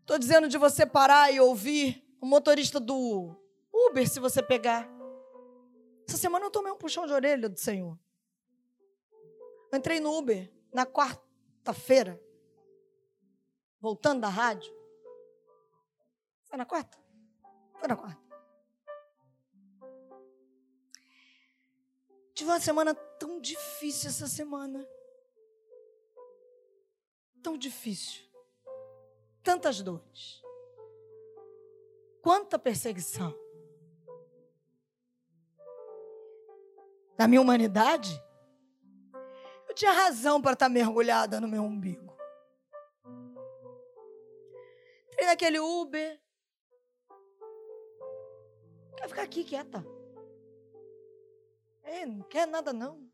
Estou 0.00 0.18
dizendo 0.18 0.48
de 0.48 0.58
você 0.58 0.84
parar 0.86 1.32
e 1.32 1.40
ouvir 1.40 2.06
o 2.20 2.26
motorista 2.26 2.78
do 2.78 3.34
Uber, 3.72 4.08
se 4.08 4.20
você 4.20 4.42
pegar. 4.42 4.88
Essa 6.06 6.18
semana 6.18 6.44
eu 6.44 6.50
tomei 6.50 6.70
um 6.70 6.76
puxão 6.76 7.06
de 7.06 7.12
orelha 7.12 7.48
do 7.48 7.58
Senhor. 7.58 7.98
Eu 9.72 9.78
entrei 9.78 9.98
no 9.98 10.16
Uber 10.16 10.52
na 10.72 10.86
quarta-feira, 10.86 12.22
voltando 13.84 14.22
da 14.22 14.28
rádio. 14.28 14.74
Foi 16.44 16.56
na 16.56 16.64
quarta? 16.64 16.96
Foi 17.78 17.86
na 17.86 17.96
quarta. 17.96 18.24
Tive 22.34 22.50
uma 22.50 22.60
semana 22.60 22.94
tão 22.94 23.40
difícil 23.40 24.08
essa 24.08 24.26
semana. 24.26 24.88
Tão 27.42 27.58
difícil. 27.58 28.24
Tantas 29.42 29.82
dores. 29.82 30.42
Quanta 32.22 32.58
perseguição. 32.58 33.44
da 37.16 37.28
minha 37.28 37.40
humanidade, 37.40 38.20
eu 39.68 39.74
tinha 39.74 39.92
razão 39.92 40.42
para 40.42 40.54
estar 40.54 40.68
mergulhada 40.68 41.40
no 41.40 41.48
meu 41.48 41.62
umbigo. 41.62 42.03
Entrei 45.24 45.26
naquele 45.26 45.58
Uber. 45.58 46.20
Quer 48.94 49.08
ficar 49.08 49.22
aqui 49.22 49.42
quieta? 49.42 49.82
É, 51.82 52.04
não 52.04 52.22
quer 52.24 52.46
nada 52.46 52.74
não. 52.74 53.10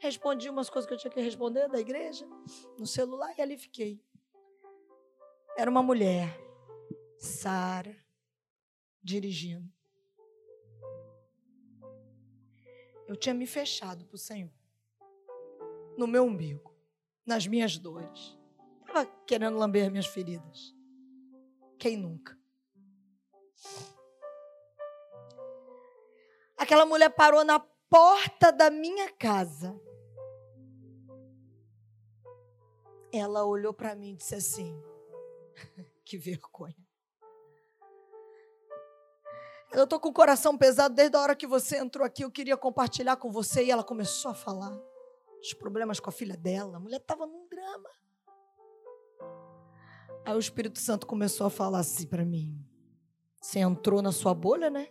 Respondi 0.00 0.50
umas 0.50 0.68
coisas 0.68 0.88
que 0.88 0.94
eu 0.94 0.98
tinha 0.98 1.12
que 1.12 1.20
responder 1.20 1.68
da 1.68 1.78
igreja, 1.78 2.26
no 2.76 2.84
celular, 2.84 3.32
e 3.38 3.42
ali 3.42 3.56
fiquei. 3.56 4.04
Era 5.56 5.70
uma 5.70 5.82
mulher, 5.82 6.36
Sara, 7.16 7.96
dirigindo. 9.00 9.72
Eu 13.06 13.14
tinha 13.16 13.34
me 13.34 13.46
fechado 13.46 14.04
para 14.04 14.16
o 14.16 14.18
Senhor. 14.18 14.52
No 15.96 16.08
meu 16.08 16.24
umbigo. 16.24 16.74
Nas 17.24 17.46
minhas 17.46 17.78
dores. 17.78 18.36
Estava 18.94 19.10
querendo 19.26 19.58
lamber 19.58 19.90
minhas 19.90 20.06
feridas. 20.06 20.72
Quem 21.76 21.96
nunca? 21.96 22.38
Aquela 26.56 26.86
mulher 26.86 27.10
parou 27.10 27.44
na 27.44 27.58
porta 27.58 28.52
da 28.52 28.70
minha 28.70 29.10
casa. 29.14 29.76
Ela 33.12 33.44
olhou 33.44 33.74
para 33.74 33.96
mim 33.96 34.12
e 34.12 34.16
disse 34.16 34.36
assim: 34.36 34.80
Que 36.06 36.16
vergonha. 36.16 36.76
Eu 39.72 39.82
estou 39.82 39.98
com 39.98 40.10
o 40.10 40.14
coração 40.14 40.56
pesado 40.56 40.94
desde 40.94 41.16
a 41.16 41.20
hora 41.20 41.34
que 41.34 41.48
você 41.48 41.78
entrou 41.78 42.06
aqui. 42.06 42.22
Eu 42.22 42.30
queria 42.30 42.56
compartilhar 42.56 43.16
com 43.16 43.32
você 43.32 43.64
e 43.64 43.72
ela 43.72 43.82
começou 43.82 44.30
a 44.30 44.34
falar 44.34 44.80
os 45.40 45.52
problemas 45.52 45.98
com 45.98 46.10
a 46.10 46.12
filha 46.12 46.36
dela. 46.36 46.76
A 46.76 46.80
mulher 46.80 47.00
estava 47.00 47.26
num 47.26 47.48
drama. 47.48 47.90
Aí 50.24 50.34
o 50.34 50.38
Espírito 50.38 50.78
Santo 50.78 51.06
começou 51.06 51.46
a 51.46 51.50
falar 51.50 51.80
assim 51.80 52.06
para 52.06 52.24
mim: 52.24 52.64
Você 53.40 53.58
entrou 53.58 54.00
na 54.00 54.12
sua 54.12 54.34
bolha, 54.34 54.70
né? 54.70 54.88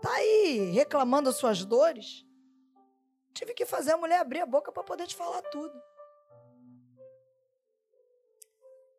Tá 0.00 0.12
aí 0.12 0.70
reclamando 0.72 1.28
as 1.28 1.36
suas 1.36 1.64
dores. 1.64 2.26
Tive 3.32 3.54
que 3.54 3.64
fazer 3.64 3.92
a 3.92 3.96
mulher 3.96 4.20
abrir 4.20 4.40
a 4.40 4.46
boca 4.46 4.72
para 4.72 4.82
poder 4.82 5.06
te 5.06 5.14
falar 5.14 5.42
tudo. 5.42 5.72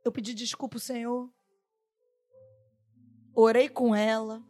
Eu 0.04 0.12
pedi 0.12 0.34
desculpa 0.34 0.78
ao 0.78 0.82
Senhor 0.82 1.30
orei 3.36 3.68
com 3.68 3.96
ela, 3.96 4.44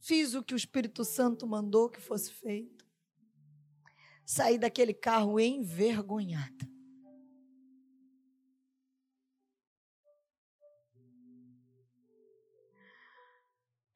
fiz 0.00 0.34
o 0.34 0.42
que 0.42 0.54
o 0.54 0.56
Espírito 0.56 1.04
Santo 1.04 1.46
mandou 1.46 1.90
que 1.90 2.00
fosse 2.00 2.32
feito, 2.32 2.86
saí 4.24 4.58
daquele 4.58 4.94
carro 4.94 5.38
envergonhada. 5.38 6.73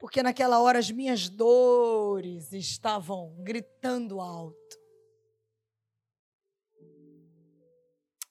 Porque 0.09 0.23
naquela 0.23 0.59
hora 0.59 0.79
as 0.79 0.91
minhas 0.91 1.29
dores 1.29 2.51
estavam 2.55 3.37
gritando 3.43 4.23
alto. 4.23 4.81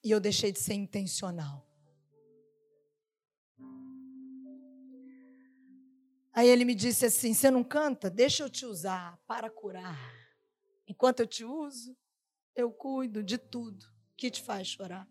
E 0.03 0.09
eu 0.09 0.19
deixei 0.19 0.51
de 0.51 0.57
ser 0.57 0.73
intencional. 0.73 1.69
Aí 6.33 6.47
ele 6.47 6.65
me 6.65 6.73
disse 6.73 7.05
assim: 7.05 7.31
Você 7.31 7.51
não 7.51 7.63
canta? 7.63 8.09
Deixa 8.09 8.41
eu 8.41 8.49
te 8.49 8.65
usar 8.65 9.15
para 9.27 9.47
curar. 9.47 9.99
Enquanto 10.87 11.19
eu 11.19 11.27
te 11.27 11.45
uso, 11.45 11.95
eu 12.55 12.71
cuido 12.71 13.21
de 13.23 13.37
tudo 13.37 13.85
que 14.17 14.31
te 14.31 14.41
faz 14.41 14.67
chorar. 14.67 15.07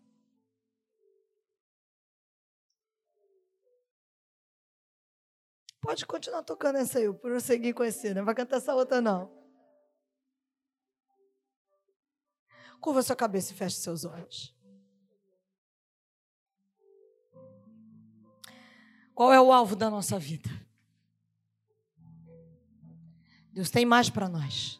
Pode 5.81 6.05
continuar 6.05 6.43
tocando 6.43 6.77
essa 6.77 6.99
aí, 6.99 7.11
prosseguir 7.13 7.73
com 7.73 7.83
esse, 7.83 8.13
não 8.13 8.25
vai 8.25 8.35
cantar 8.35 8.57
essa 8.57 8.73
outra 8.73 8.99
não. 8.99 9.31
Curva 12.79 13.01
sua 13.01 13.15
cabeça 13.15 13.53
e 13.53 13.55
feche 13.55 13.77
seus 13.77 14.05
olhos. 14.05 14.55
Qual 19.13 19.33
é 19.33 19.41
o 19.41 19.51
alvo 19.51 19.75
da 19.75 19.89
nossa 19.89 20.19
vida? 20.19 20.49
Deus 23.51 23.71
tem 23.71 23.83
mais 23.83 24.09
para 24.09 24.29
nós. 24.29 24.79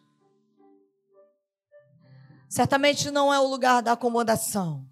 Certamente 2.48 3.10
não 3.10 3.34
é 3.34 3.39
o 3.39 3.48
lugar 3.48 3.82
da 3.82 3.93
acomodação. 3.93 4.88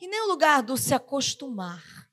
E 0.00 0.08
nem 0.08 0.22
o 0.22 0.28
lugar 0.28 0.62
do 0.62 0.76
se 0.76 0.94
acostumar. 0.94 2.05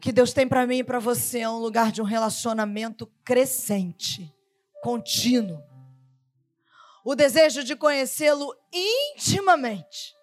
O 0.00 0.02
que 0.02 0.12
Deus 0.12 0.32
tem 0.32 0.48
para 0.48 0.66
mim 0.66 0.78
e 0.78 0.84
para 0.84 0.98
você 0.98 1.40
é 1.40 1.48
um 1.50 1.58
lugar 1.58 1.92
de 1.92 2.00
um 2.00 2.06
relacionamento 2.06 3.06
crescente, 3.22 4.34
contínuo. 4.82 5.62
O 7.04 7.14
desejo 7.14 7.62
de 7.62 7.76
conhecê-lo 7.76 8.56
intimamente. 8.72 10.16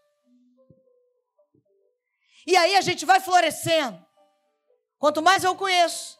E 2.47 2.57
aí 2.57 2.75
a 2.75 2.81
gente 2.81 3.05
vai 3.05 3.19
florescendo. 3.19 4.03
Quanto 4.97 5.21
mais 5.21 5.43
eu 5.43 5.55
conheço, 5.55 6.17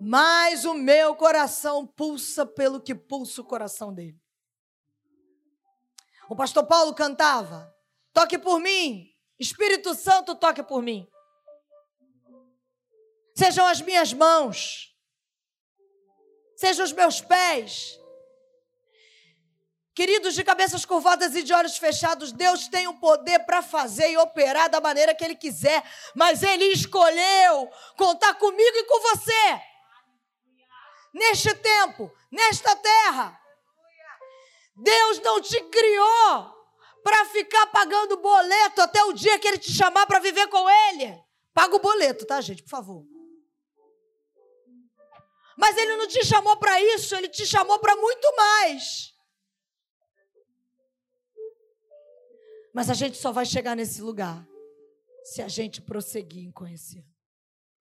mais 0.00 0.64
o 0.64 0.72
meu 0.72 1.14
coração 1.14 1.86
pulsa 1.86 2.46
pelo 2.46 2.80
que 2.80 2.94
pulsa 2.94 3.42
o 3.42 3.44
coração 3.44 3.92
dele. 3.92 4.18
O 6.26 6.34
pastor 6.34 6.64
Paulo 6.64 6.94
cantava: 6.94 7.70
Toque 8.14 8.38
por 8.38 8.58
mim, 8.58 9.10
Espírito 9.38 9.94
Santo, 9.94 10.34
toque 10.34 10.62
por 10.62 10.80
mim. 10.80 11.11
Sejam 13.34 13.66
as 13.66 13.80
minhas 13.80 14.12
mãos, 14.12 14.94
sejam 16.56 16.84
os 16.84 16.92
meus 16.92 17.20
pés. 17.20 17.98
Queridos 19.94 20.34
de 20.34 20.42
cabeças 20.42 20.84
curvadas 20.86 21.34
e 21.34 21.42
de 21.42 21.52
olhos 21.52 21.76
fechados, 21.76 22.32
Deus 22.32 22.66
tem 22.68 22.88
o 22.88 22.98
poder 22.98 23.40
para 23.40 23.62
fazer 23.62 24.10
e 24.10 24.16
operar 24.16 24.70
da 24.70 24.80
maneira 24.80 25.14
que 25.14 25.22
Ele 25.22 25.34
quiser, 25.34 25.82
mas 26.14 26.42
Ele 26.42 26.64
escolheu 26.66 27.70
contar 27.96 28.34
comigo 28.34 28.76
e 28.76 28.84
com 28.84 29.00
você. 29.00 29.60
Neste 31.12 31.54
tempo, 31.54 32.10
nesta 32.30 32.74
terra. 32.76 33.38
Deus 34.74 35.20
não 35.20 35.42
te 35.42 35.60
criou 35.64 36.62
para 37.04 37.26
ficar 37.26 37.66
pagando 37.66 38.16
boleto 38.16 38.80
até 38.80 39.02
o 39.04 39.12
dia 39.12 39.38
que 39.38 39.46
Ele 39.46 39.58
te 39.58 39.70
chamar 39.70 40.06
para 40.06 40.20
viver 40.20 40.46
com 40.48 40.70
Ele. 40.70 41.22
Paga 41.52 41.76
o 41.76 41.80
boleto, 41.80 42.24
tá, 42.24 42.40
gente? 42.40 42.62
Por 42.62 42.70
favor. 42.70 43.11
Mas 45.56 45.76
Ele 45.76 45.96
não 45.96 46.06
te 46.06 46.24
chamou 46.24 46.56
para 46.56 46.80
isso, 46.80 47.14
Ele 47.14 47.28
te 47.28 47.46
chamou 47.46 47.78
para 47.78 47.96
muito 47.96 48.36
mais. 48.36 49.14
Mas 52.72 52.88
a 52.88 52.94
gente 52.94 53.18
só 53.18 53.32
vai 53.32 53.44
chegar 53.44 53.76
nesse 53.76 54.00
lugar 54.00 54.46
se 55.24 55.42
a 55.42 55.48
gente 55.48 55.80
prosseguir 55.80 56.44
em 56.44 56.50
conhecer. 56.50 57.04